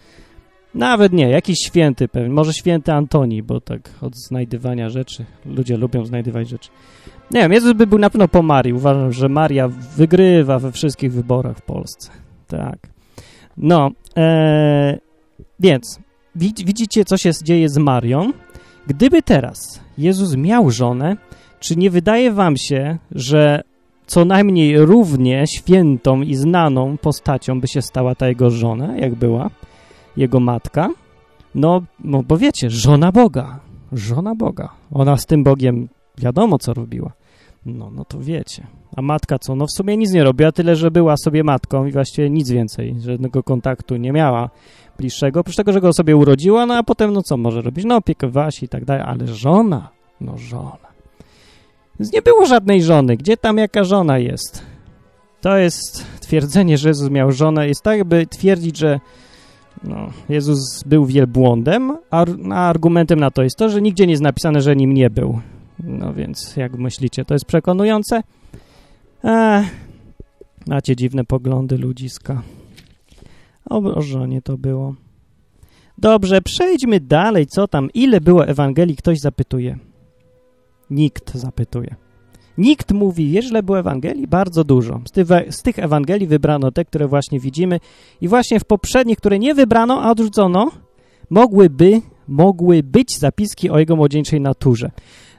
[0.74, 6.06] nawet nie, jakiś święty pewnie, może święty Antoni, bo tak od znajdywania rzeczy, ludzie lubią
[6.06, 6.70] znajdywać rzeczy.
[7.32, 8.74] Nie wiem, Jezus by był na pewno po Marii.
[8.74, 12.12] Uważam, że Maria wygrywa we wszystkich wyborach w Polsce.
[12.48, 12.78] Tak.
[13.58, 14.98] No, ee,
[15.60, 16.00] więc
[16.36, 18.32] widzicie, co się dzieje z Marią.
[18.88, 21.18] Gdyby teraz Jezus miał żonę,
[21.60, 23.62] czy nie wydaje wam się, że
[24.08, 29.50] co najmniej równie świętą i znaną postacią by się stała ta jego żona, jak była
[30.18, 30.90] jego matka?
[31.56, 33.60] No bo wiecie, żona Boga,
[33.92, 34.70] żona Boga.
[34.92, 37.12] Ona z tym Bogiem wiadomo, co robiła.
[37.66, 38.68] No, no to wiecie.
[38.96, 39.56] A matka co?
[39.56, 42.96] No w sumie nic nie robiła, tyle, że była sobie matką i właściwie nic więcej,
[43.00, 44.50] żadnego kontaktu nie miała
[44.98, 47.86] bliższego, oprócz tego, że go sobie urodziła, no a potem no co może robić?
[47.86, 49.90] No opiekowała się i tak dalej, ale żona,
[50.22, 50.86] no żona.
[52.00, 53.18] Więc nie było żadnej żony.
[53.18, 54.66] Gdzie tam jaka żona jest?
[55.42, 59.00] To jest twierdzenie, że Jezus miał żonę, jest tak, by twierdzić, że
[59.84, 64.24] no, Jezus był wielbłądem, a, a argumentem na to jest to, że nigdzie nie jest
[64.24, 65.40] napisane, że nim nie był.
[65.84, 68.22] No więc, jak myślicie, to jest przekonujące?
[70.68, 72.42] Macie dziwne poglądy ludziska.
[73.70, 74.96] O żonie to było.
[75.98, 77.48] Dobrze, przejdźmy dalej.
[77.48, 77.90] Co tam?
[77.94, 78.96] Ile było Ewangelii?
[78.96, 79.78] Ktoś zapytuje.
[80.90, 81.96] Nikt zapytuje.
[82.58, 84.28] Nikt mówi, ile było Ewangelii?
[84.28, 85.02] Bardzo dużo.
[85.14, 87.80] Z, z, tych Ewangelii wybrano te, które właśnie widzimy
[88.22, 90.72] i właśnie w poprzednich, które nie wybrano, a odrzucono,
[91.30, 94.92] mogłyby, mogły być zapiski o jego młodzieńczej naturze.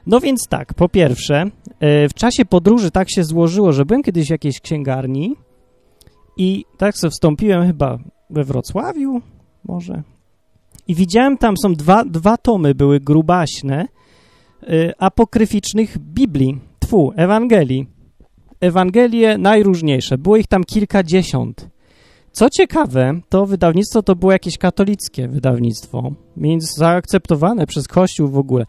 [0.07, 1.45] No więc tak, po pierwsze,
[1.79, 5.35] e, w czasie podróży tak się złożyło, że byłem kiedyś w jakiejś księgarni
[6.37, 7.97] i tak sobie wstąpiłem chyba
[8.29, 9.21] we Wrocławiu
[9.63, 10.03] może
[10.87, 13.87] i widziałem tam są dwa, dwa tomy, były grubaśne,
[14.63, 17.87] y, apokryficznych Biblii, tfu, Ewangelii.
[18.59, 21.69] Ewangelie najróżniejsze, było ich tam kilkadziesiąt.
[22.31, 28.65] Co ciekawe, to wydawnictwo to było jakieś katolickie wydawnictwo, więc zaakceptowane przez Kościół w ogóle.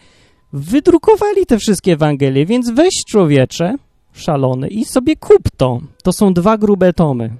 [0.52, 3.74] Wydrukowali te wszystkie Ewangelie, więc weź człowiecze
[4.12, 5.80] szalony i sobie kup to.
[6.02, 7.30] To są dwa grube tomy.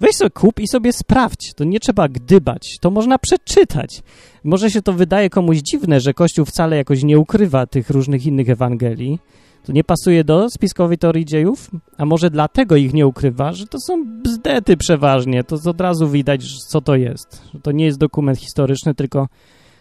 [0.00, 1.54] Weź sobie kup i sobie sprawdź.
[1.54, 2.78] To nie trzeba gdybać.
[2.80, 4.02] To można przeczytać.
[4.44, 8.50] Może się to wydaje komuś dziwne, że Kościół wcale jakoś nie ukrywa tych różnych innych
[8.50, 9.18] Ewangelii.
[9.64, 11.70] To nie pasuje do spiskowej teorii dziejów?
[11.98, 15.44] A może dlatego ich nie ukrywa, że to są bzdety przeważnie.
[15.44, 17.42] To od razu widać, co to jest.
[17.54, 19.28] Że to nie jest dokument historyczny, tylko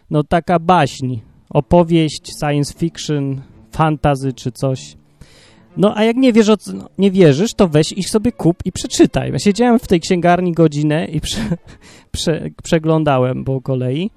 [0.10, 4.96] no taka baśń, opowieść, science fiction, fantazy czy coś.
[5.78, 6.52] No a jak nie, wierz,
[6.98, 9.32] nie wierzysz, to weź ich sobie kup i przeczytaj.
[9.32, 11.42] Ja siedziałem w tej księgarni godzinę i prze,
[12.12, 14.10] prze, przeglądałem po kolei.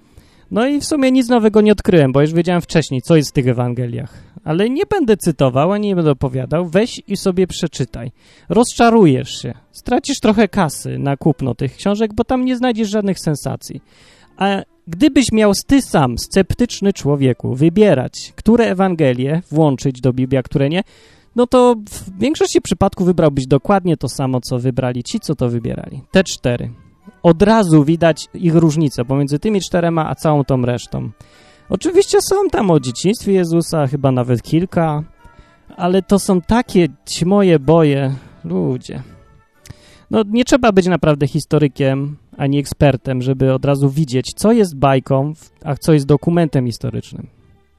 [0.50, 3.32] No i w sumie nic nowego nie odkryłem, bo już wiedziałem wcześniej, co jest w
[3.32, 4.14] tych Ewangeliach.
[4.44, 6.66] Ale nie będę cytował, ani nie będę opowiadał.
[6.66, 8.12] Weź i sobie przeczytaj.
[8.48, 9.54] Rozczarujesz się.
[9.72, 13.80] Stracisz trochę kasy na kupno tych książek, bo tam nie znajdziesz żadnych sensacji.
[14.36, 20.68] A gdybyś miał ty sam, sceptyczny człowieku, wybierać, które Ewangelie włączyć do Biblii, a które
[20.68, 20.82] nie,
[21.36, 26.02] no to w większości przypadków wybrałbyś dokładnie to samo, co wybrali ci, co to wybierali.
[26.10, 26.70] Te cztery.
[27.22, 31.10] Od razu widać ich różnicę pomiędzy tymi czterema, a całą tą resztą.
[31.68, 35.04] Oczywiście są tam o dzieciństwie Jezusa, chyba nawet kilka,
[35.76, 36.88] ale to są takie
[37.26, 39.02] moje boje, ludzie.
[40.10, 45.32] No nie trzeba być naprawdę historykiem ani ekspertem, żeby od razu widzieć, co jest bajką,
[45.64, 47.26] a co jest dokumentem historycznym.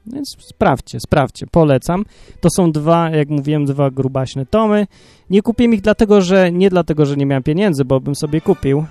[0.06, 2.04] Więc sprawdźcie, sprawdźcie, polecam.
[2.40, 4.86] To są dwa, jak mówiłem, dwa grubaśne tomy.
[5.30, 8.84] Nie kupiłem ich dlatego, że nie dlatego, że nie miałem pieniędzy, bo bym sobie kupił,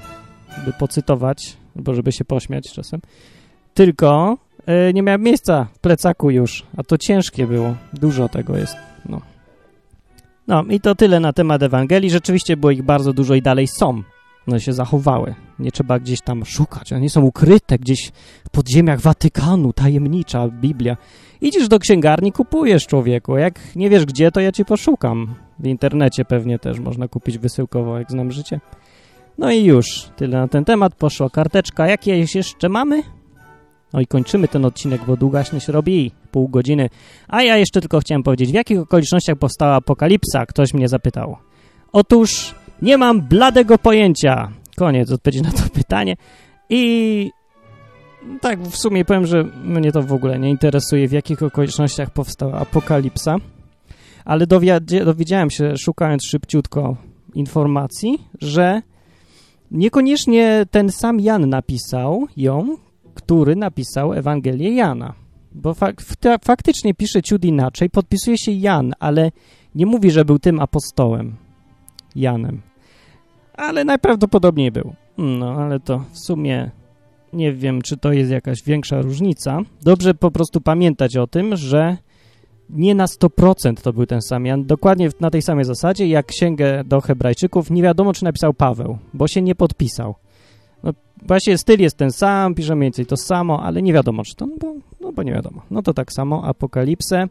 [0.65, 2.99] by pocytować, albo żeby się pośmiać czasem.
[3.73, 7.75] Tylko yy, nie miałem miejsca w plecaku już, a to ciężkie było.
[7.93, 8.75] Dużo tego jest.
[9.09, 9.21] No.
[10.47, 12.09] no i to tyle na temat Ewangelii.
[12.09, 14.03] Rzeczywiście było ich bardzo dużo i dalej są
[14.57, 15.35] się zachowały.
[15.59, 16.93] Nie trzeba gdzieś tam szukać.
[16.93, 18.11] One są ukryte gdzieś
[18.45, 20.97] w podziemiach Watykanu, tajemnicza Biblia.
[21.41, 23.37] Idziesz do księgarni, kupujesz człowieku.
[23.37, 25.35] Jak nie wiesz gdzie, to ja ci poszukam.
[25.59, 28.59] W internecie pewnie też można kupić wysyłkowo, jak znam życie.
[29.37, 30.09] No i już.
[30.15, 30.95] Tyle na ten temat.
[30.95, 31.87] Poszła karteczka.
[31.87, 33.03] Jakieś jeszcze mamy?
[33.93, 36.89] No i kończymy ten odcinek, bo długaśny się robi pół godziny.
[37.27, 40.45] A ja jeszcze tylko chciałem powiedzieć, w jakich okolicznościach powstała apokalipsa?
[40.45, 41.37] Ktoś mnie zapytał.
[41.91, 44.51] Otóż nie mam bladego pojęcia.
[44.75, 46.15] Koniec odpowiedzi na to pytanie.
[46.69, 47.31] I
[48.41, 52.53] tak w sumie powiem, że mnie to w ogóle nie interesuje, w jakich okolicznościach powstała
[52.53, 53.35] apokalipsa.
[54.25, 54.47] Ale
[55.05, 56.97] dowiedziałem się, szukając szybciutko
[57.33, 58.81] informacji, że
[59.71, 62.77] niekoniecznie ten sam Jan napisał ją,
[63.13, 65.13] który napisał Ewangelię Jana.
[65.51, 66.01] Bo fak
[66.43, 69.31] faktycznie pisze ciut inaczej, podpisuje się Jan, ale
[69.75, 71.35] nie mówi, że był tym apostołem,
[72.15, 72.68] Janem
[73.59, 74.93] ale najprawdopodobniej był.
[75.17, 76.71] No, ale to w sumie
[77.33, 79.61] nie wiem, czy to jest jakaś większa różnica.
[79.81, 81.97] Dobrze po prostu pamiętać o tym, że
[82.69, 84.65] nie na 100% to był ten sam Jan.
[84.65, 89.27] Dokładnie na tej samej zasadzie, jak księgę do hebrajczyków, nie wiadomo, czy napisał Paweł, bo
[89.27, 90.15] się nie podpisał.
[90.83, 90.91] No,
[91.27, 94.45] właśnie styl jest ten sam, pisze mniej więcej to samo, ale nie wiadomo, czy to,
[94.47, 95.61] no bo, no bo nie wiadomo.
[95.71, 97.27] No to tak samo, Apokalipsę.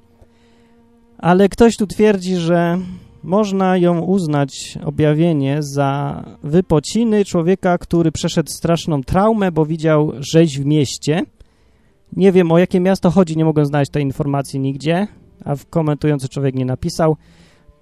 [1.18, 2.78] Ale ktoś tu twierdzi, że
[3.22, 10.66] można ją uznać, objawienie, za wypociny człowieka, który przeszedł straszną traumę, bo widział rzeź w
[10.66, 11.22] mieście.
[12.12, 15.07] Nie wiem, o jakie miasto chodzi, nie mogę znaleźć tej informacji nigdzie,
[15.44, 17.16] a komentujący człowiek nie napisał,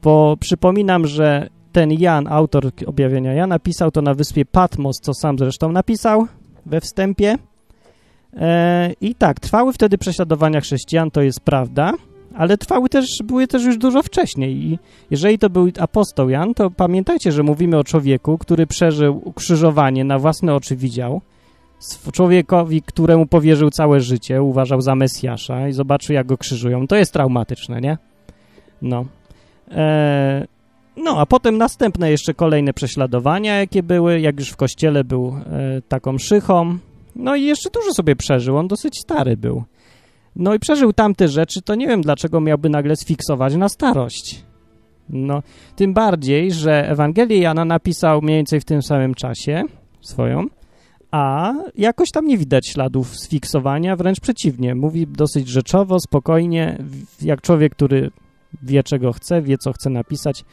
[0.03, 5.39] bo przypominam, że ten Jan, autor objawienia Jan, napisał to na wyspie Patmos, co sam
[5.39, 6.27] zresztą napisał
[6.67, 7.39] we wstępie.
[8.37, 11.93] E, I tak, trwały wtedy prześladowania chrześcijan, to jest prawda,
[12.37, 14.79] ale trwały też, były też już dużo wcześniej i
[15.11, 20.19] jeżeli to był apostoł Jan, to pamiętajcie, że mówimy o człowieku, który przeżył ukrzyżowanie, na
[20.19, 21.21] własne oczy widział,
[22.13, 26.87] człowiekowi, któremu powierzył całe życie, uważał za Mesjasza i zobaczył, jak go krzyżują.
[26.87, 27.99] To jest traumatyczne, nie?
[28.83, 29.05] No.
[29.71, 30.47] E,
[30.97, 35.83] no, a potem następne jeszcze kolejne prześladowania, jakie były, jak już w kościele był e,
[35.89, 36.79] taką szychą.
[37.17, 39.65] No i jeszcze dużo sobie przeżył, on dosyć stary był.
[40.37, 44.45] No i przeżył tamte rzeczy, to nie wiem, dlaczego miałby nagle sfiksować na starość.
[45.09, 45.43] No,
[45.77, 49.65] tym bardziej, że Ewangelię Jana napisał mniej więcej w tym samym czasie
[50.01, 50.47] swoją,
[51.11, 54.75] a jakoś tam nie widać śladów sfiksowania, wręcz przeciwnie.
[54.75, 56.79] Mówi dosyć rzeczowo, spokojnie,
[57.23, 58.11] jak człowiek, który
[58.63, 60.45] wie, czego chce, wie, co chce napisać.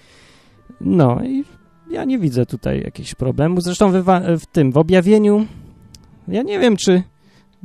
[0.81, 1.43] No i
[1.89, 3.63] ja nie widzę tutaj jakichś problemów.
[3.63, 3.91] Zresztą
[4.39, 5.45] w tym, w objawieniu,
[6.27, 7.03] ja nie wiem, czy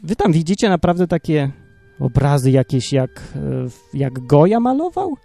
[0.03, 1.51] wy tam widzicie naprawdę takie
[2.01, 5.17] obrazy jakieś jak, e, jak Goja malował?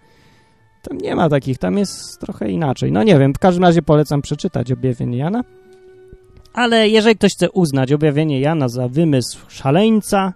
[0.82, 2.92] Tam nie ma takich, tam jest trochę inaczej.
[2.92, 5.44] No nie wiem, w każdym razie polecam przeczytać objawienie Jana.
[6.54, 10.34] Ale jeżeli ktoś chce uznać objawienie Jana za wymysł szaleńca,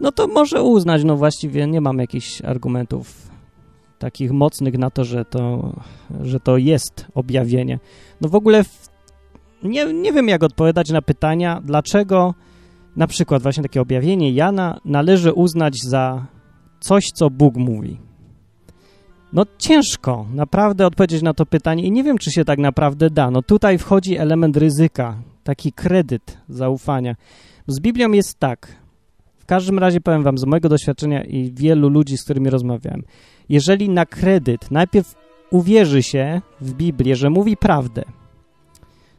[0.00, 3.30] no to może uznać, no właściwie nie mam jakichś argumentów
[3.98, 5.72] takich mocnych na to, że to,
[6.22, 7.78] że to jest objawienie.
[8.20, 8.88] No w ogóle w,
[9.62, 12.34] nie, nie wiem, jak odpowiadać na pytania, dlaczego
[12.96, 16.26] na przykład właśnie takie objawienie Jana należy uznać za
[16.80, 17.98] coś, co Bóg mówi.
[19.32, 23.30] No ciężko naprawdę odpowiedzieć na to pytanie i nie wiem, czy się tak naprawdę da.
[23.30, 27.14] No tutaj wchodzi element ryzyka, taki kredyt zaufania.
[27.66, 28.76] Z Biblią jest tak.
[29.38, 33.02] W każdym razie powiem wam z mojego doświadczenia i wielu ludzi, z którymi rozmawiałem.
[33.48, 35.14] Jeżeli na kredyt najpierw
[35.50, 38.04] uwierzy się w Biblię, że mówi prawdę,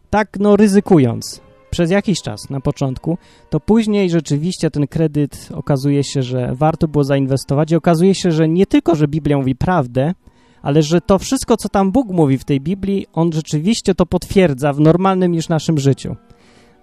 [0.09, 1.41] tak no ryzykując,
[1.73, 3.17] przez jakiś czas na początku,
[3.49, 8.47] to później rzeczywiście ten kredyt okazuje się, że warto było zainwestować i okazuje się, że
[8.47, 10.13] nie tylko, że Biblia mówi prawdę,
[10.61, 14.73] ale że to wszystko, co tam Bóg mówi w tej Biblii, On rzeczywiście to potwierdza
[14.73, 16.15] w normalnym niż naszym życiu.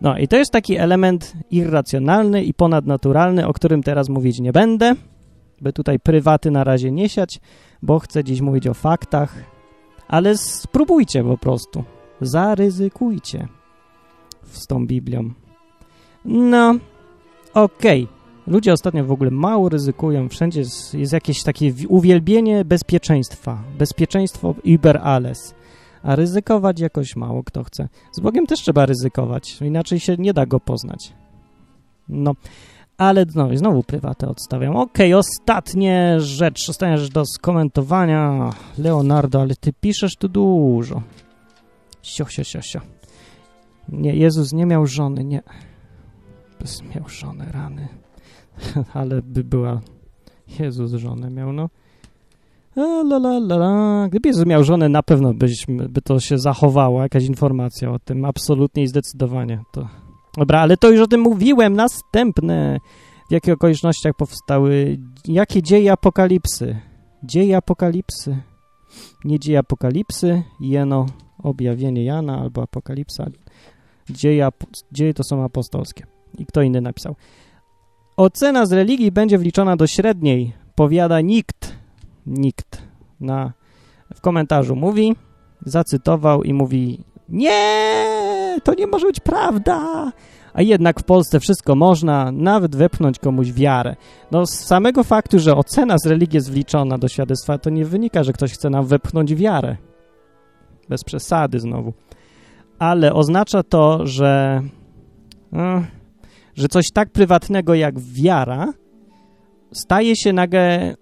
[0.01, 4.95] No i to jest taki element irracjonalny i ponadnaturalny, o którym teraz mówić nie będę,
[5.61, 7.41] by tutaj prywaty na razie nie siać,
[7.83, 9.35] bo chcę dziś mówić o faktach,
[10.09, 11.85] ale spróbujcie po prostu,
[12.21, 13.60] zaryzykujcie
[14.43, 15.31] z tą Biblią.
[16.25, 16.75] No,
[17.55, 18.05] okej.
[18.05, 18.21] Okay.
[18.47, 20.29] Ludzie ostatnio w ogóle mało ryzykują.
[20.29, 23.63] Wszędzie jest, jest jakieś takie uwielbienie bezpieczeństwa.
[23.79, 25.55] Bezpieczeństwo über alles.
[26.03, 27.89] A ryzykować jakoś mało kto chce.
[28.13, 31.13] Z Bogiem też trzeba ryzykować, inaczej się nie da go poznać.
[32.09, 32.35] No,
[32.99, 34.77] ale no, znowu prywatę odstawiam.
[34.77, 38.51] Okej, okay, ostatnia rzecz, ostatnia rzecz do skomentowania.
[38.79, 41.03] Leonardo, ale ty piszesz tu dużo.
[42.03, 42.81] Sio, sio, sio, sio.
[43.93, 45.43] Nie, Jezus nie miał żony, nie.
[46.61, 47.89] Bez miał żonę, rany.
[48.95, 49.81] Ale by była...
[50.59, 51.69] Jezus żonę miał, no.
[52.77, 54.09] La, la, la, la.
[54.09, 58.25] Gdyby Jezus miał żonę, na pewno byśmy, by to się zachowało, jakaś informacja o tym,
[58.25, 59.61] absolutnie i zdecydowanie.
[59.73, 59.89] To...
[60.37, 61.75] Dobra, ale to już o tym mówiłem.
[61.75, 62.79] Następne.
[63.29, 64.99] W jakich okolicznościach powstały...
[65.29, 66.81] Jakie dzieje apokalipsy?
[67.23, 68.43] Dzieje apokalipsy.
[69.25, 71.07] Nie dzieje apokalipsy, jeno
[71.43, 73.27] objawienie Jana albo apokalipsa.
[74.13, 74.49] Dzieje,
[74.93, 76.07] dzieje to są apostolskie.
[76.39, 77.17] I kto inny napisał.
[78.17, 81.75] Ocena z religii będzie wliczona do średniej, powiada nikt.
[82.27, 82.83] Nikt
[83.21, 83.53] na,
[84.15, 85.17] w komentarzu mówi,
[85.67, 90.13] zacytował i mówi nie, to nie może być prawda.
[90.53, 93.97] A jednak w Polsce wszystko można, nawet wepchnąć komuś wiarę.
[94.31, 98.25] No z samego faktu, że ocena z religii jest wliczona do świadectwa, to nie wynika,
[98.25, 99.77] że ktoś chce nam wepchnąć wiarę.
[100.89, 101.93] Bez przesady znowu
[102.81, 104.63] ale oznacza to, że,
[105.53, 105.83] no,
[106.55, 108.73] że coś tak prywatnego jak wiara
[109.73, 110.95] staje się nagle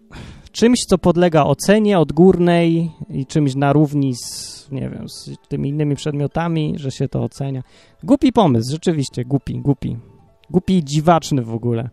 [0.52, 5.96] czymś, co podlega ocenie odgórnej i czymś na równi z, nie wiem, z tymi innymi
[5.96, 7.62] przedmiotami, że się to ocenia.
[8.02, 9.96] Głupi pomysł, rzeczywiście, głupi, głupi.
[10.50, 11.90] Głupi i dziwaczny w ogóle.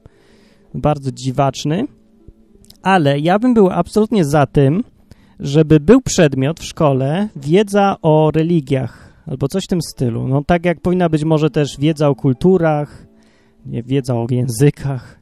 [0.73, 1.88] Bardzo dziwaczny,
[2.81, 4.83] ale ja bym był absolutnie za tym,
[5.39, 10.28] żeby był przedmiot w szkole wiedza o religiach, albo coś w tym stylu.
[10.28, 13.07] No tak jak powinna być może też wiedza o kulturach,
[13.65, 15.19] nie, wiedza o językach.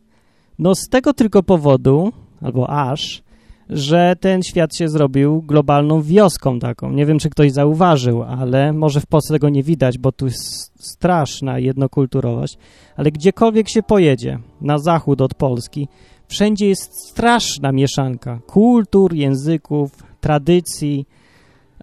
[0.60, 3.24] No z tego tylko powodu, albo aż,
[3.70, 6.91] że ten świat się zrobił globalną wioską taką.
[6.91, 10.72] Nie wiem, czy ktoś zauważył, ale może w Polsce tego nie widać, bo tu jest
[10.86, 12.58] straszna jednokulturowość,
[12.95, 15.88] ale gdziekolwiek się pojedzie, na zachód od Polski,
[16.28, 19.91] wszędzie jest straszna mieszanka kultur, języków,
[20.22, 21.06] tradycji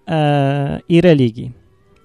[0.09, 1.60] e, i religii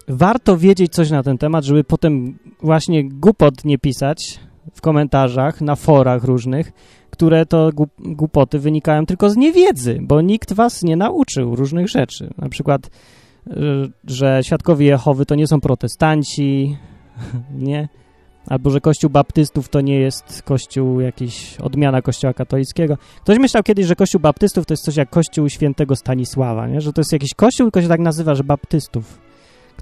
[0.08, 4.40] warto wiedzieć coś na ten temat, żeby potem właśnie głupot nie pisać
[4.74, 6.72] w komentarzach, na forach różnych,
[7.10, 12.34] które to głupoty wynikają tylko z niewiedzy, bo nikt was nie nauczył różnych rzeczy.
[12.38, 12.90] Na przykład,
[13.48, 13.52] y,
[14.08, 16.78] że świadkowie Jehowy to nie są protestanci,
[17.70, 17.90] nie?
[18.48, 22.98] Albo, że kościół baptystów to nie jest kościół, jakiś odmiana kościoła katolickiego.
[23.24, 26.82] Ktoś myślał kiedyś, że kościół baptystów to jest coś jak kościół świętego Stanisława, nie?
[26.82, 29.25] Że to jest jakiś kościół, tylko się tak nazywa, że baptystów.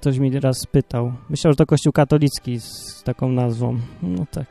[0.04, 1.14] Ktoś mi raz pytał.
[1.30, 3.80] Myślał, że to kościół katolicki z taką nazwą.
[4.02, 4.48] No tak.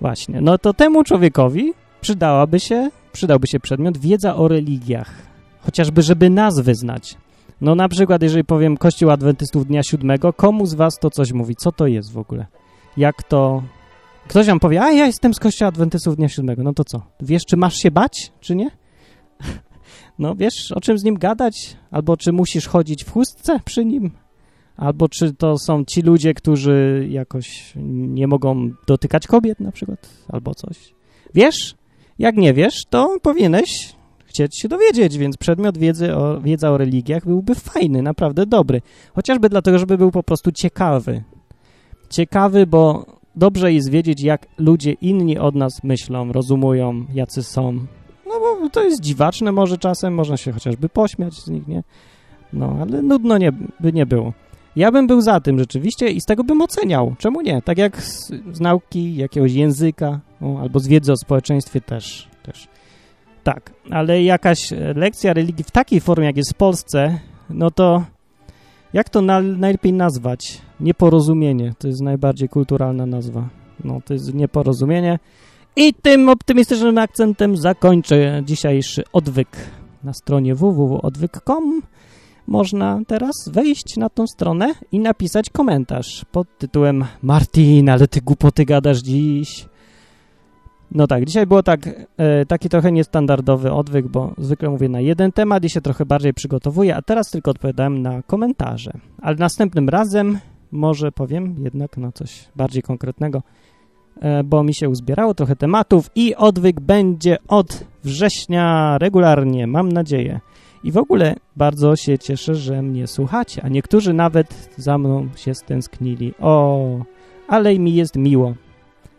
[0.00, 0.40] Właśnie.
[0.40, 5.14] No to temu człowiekowi przydałaby się, przydałby się przedmiot wiedza o religiach.
[5.60, 7.16] Chociażby, żeby nazwy znać.
[7.60, 11.56] No na przykład, jeżeli powiem Kościół Adwentystów Dnia Siódmego, komu z was to coś mówi?
[11.56, 12.46] Co to jest w ogóle?
[12.96, 13.62] Jak to...
[14.28, 16.62] Ktoś wam powie, a ja jestem z Kościoła Adwentystów Dnia Siódmego.
[16.62, 17.02] No to co?
[17.20, 18.70] Wiesz, czy masz się bać, czy nie?
[20.18, 21.76] No wiesz, o czym z nim gadać?
[21.90, 24.10] Albo czy musisz chodzić w chustce przy nim?
[24.80, 30.54] Albo czy to są ci ludzie, którzy jakoś nie mogą dotykać kobiet na przykład, albo
[30.54, 30.94] coś.
[31.34, 31.74] Wiesz?
[32.18, 37.24] Jak nie wiesz, to powinieneś chcieć się dowiedzieć, więc przedmiot wiedzy o, wiedza o religiach
[37.24, 38.80] byłby fajny, naprawdę dobry.
[39.14, 41.22] Chociażby dlatego, żeby był po prostu ciekawy.
[42.10, 43.06] Ciekawy, bo
[43.36, 47.72] dobrze jest wiedzieć, jak ludzie inni od nas myślą, rozumują, jacy są.
[48.26, 51.82] No bo to jest dziwaczne może czasem, można się chociażby pośmiać z nich, nie?
[52.52, 54.32] No, ale nudno nie, by nie było.
[54.76, 57.14] Ja bym był za tym rzeczywiście i z tego bym oceniał.
[57.18, 57.62] Czemu nie?
[57.62, 60.20] Tak jak z, z nauki jakiegoś języka
[60.60, 62.68] albo z wiedzy o społeczeństwie też, też.
[63.44, 64.58] Tak, ale jakaś
[64.94, 67.18] lekcja religii w takiej formie, jak jest w Polsce,
[67.50, 68.04] no to
[68.92, 70.60] jak to na, najlepiej nazwać?
[70.80, 71.72] Nieporozumienie.
[71.78, 73.48] To jest najbardziej kulturalna nazwa.
[73.84, 75.18] No, to jest nieporozumienie.
[75.76, 79.48] I tym optymistycznym akcentem zakończę dzisiejszy odwyk
[80.04, 81.82] na stronie www.odwyk.com
[82.50, 88.64] można teraz wejść na tą stronę i napisać komentarz pod tytułem Martin, ale ty głupoty
[88.64, 89.66] gadasz dziś.
[90.92, 95.32] No tak, dzisiaj było tak, e, taki trochę niestandardowy odwyk, bo zwykle mówię na jeden
[95.32, 98.92] temat i się trochę bardziej przygotowuję, a teraz tylko odpowiadałem na komentarze.
[99.22, 100.38] Ale następnym razem
[100.72, 103.42] może powiem jednak na coś bardziej konkretnego,
[104.20, 110.40] e, bo mi się uzbierało trochę tematów i odwyk będzie od września regularnie, mam nadzieję.
[110.84, 115.54] I w ogóle bardzo się cieszę, że mnie słuchacie, a niektórzy nawet za mną się
[115.54, 116.34] stęsknili.
[116.40, 117.04] O,
[117.48, 118.54] ale mi jest miło.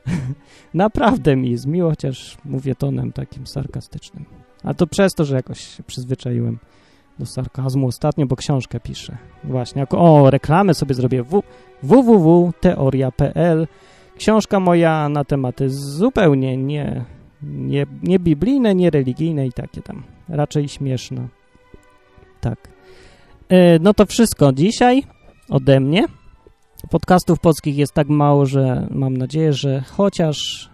[0.74, 4.26] Naprawdę mi jest miło, chociaż mówię tonem takim sarkastycznym.
[4.64, 6.60] A to przez to, że jakoś się przyzwyczaiłem
[7.20, 9.18] do sarkazmu ostatnio, bo książkę piszę.
[9.44, 11.24] Właśnie, jako, o, reklamę sobie zrobię
[11.84, 13.68] www.teoria.pl
[14.18, 17.06] Książka moja na tematy zupełnie nie,
[17.44, 20.04] nie, nie biblijne, nie religijne i takie tam.
[20.30, 21.28] Raczej śmieszne.
[22.42, 22.70] Tak.
[23.50, 25.04] E, no to wszystko dzisiaj
[25.50, 26.06] ode mnie.
[26.90, 30.70] Podcastów polskich jest tak mało, że mam nadzieję, że chociaż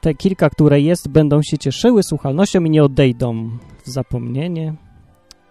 [0.00, 3.50] te kilka, które jest, będą się cieszyły słuchalnością i nie odejdą
[3.84, 4.74] w zapomnienie.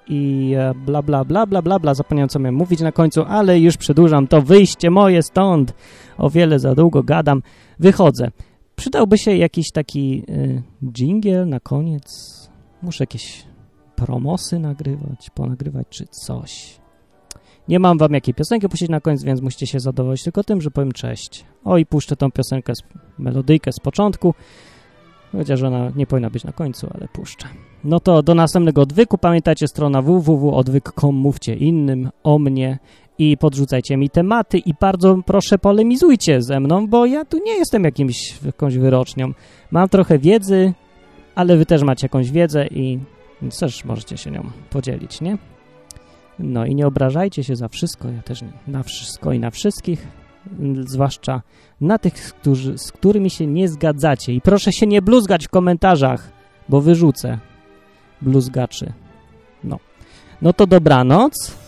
[0.07, 3.59] I e, bla, bla, bla, bla, bla, bla, zapomniałem co miałem mówić na końcu, ale
[3.59, 5.74] już przedłużam to wyjście moje stąd.
[6.18, 7.41] O wiele za długo gadam.
[7.80, 8.32] Wychodzę.
[8.76, 12.32] Przydałby się jakiś taki y, dżingiel na koniec.
[12.82, 13.50] Muszę jakieś
[14.01, 16.79] promosy nagrywać, ponagrywać czy coś.
[17.67, 20.71] Nie mam wam jakiej piosenki puścić na koniec, więc musicie się zadowolić tylko tym, że
[20.71, 21.45] powiem cześć.
[21.63, 22.81] O i puszczę tą piosenkę, z,
[23.17, 24.33] melodyjkę z początku,
[25.31, 27.47] chociaż ona nie powinna być na końcu, ale puszczę.
[27.83, 29.17] No to do następnego odwyku.
[29.17, 32.79] Pamiętajcie strona www.odwyk.com, mówcie innym o mnie
[33.17, 37.83] i podrzucajcie mi tematy i bardzo proszę polemizujcie ze mną, bo ja tu nie jestem
[37.83, 39.33] jakimś, jakąś wyrocznią.
[39.71, 40.73] Mam trochę wiedzy,
[41.35, 42.99] ale wy też macie jakąś wiedzę i
[43.41, 45.37] więc też możecie się nią podzielić, nie?
[46.39, 50.07] No i nie obrażajcie się za wszystko, ja też nie, na wszystko i na wszystkich,
[50.85, 51.41] zwłaszcza
[51.81, 54.33] na tych, którzy, z którymi się nie zgadzacie.
[54.33, 56.31] I proszę się nie bluzgać w komentarzach,
[56.69, 57.39] bo wyrzucę
[58.21, 58.93] bluzgaczy.
[59.63, 59.79] No.
[60.41, 61.61] No to dobranoc.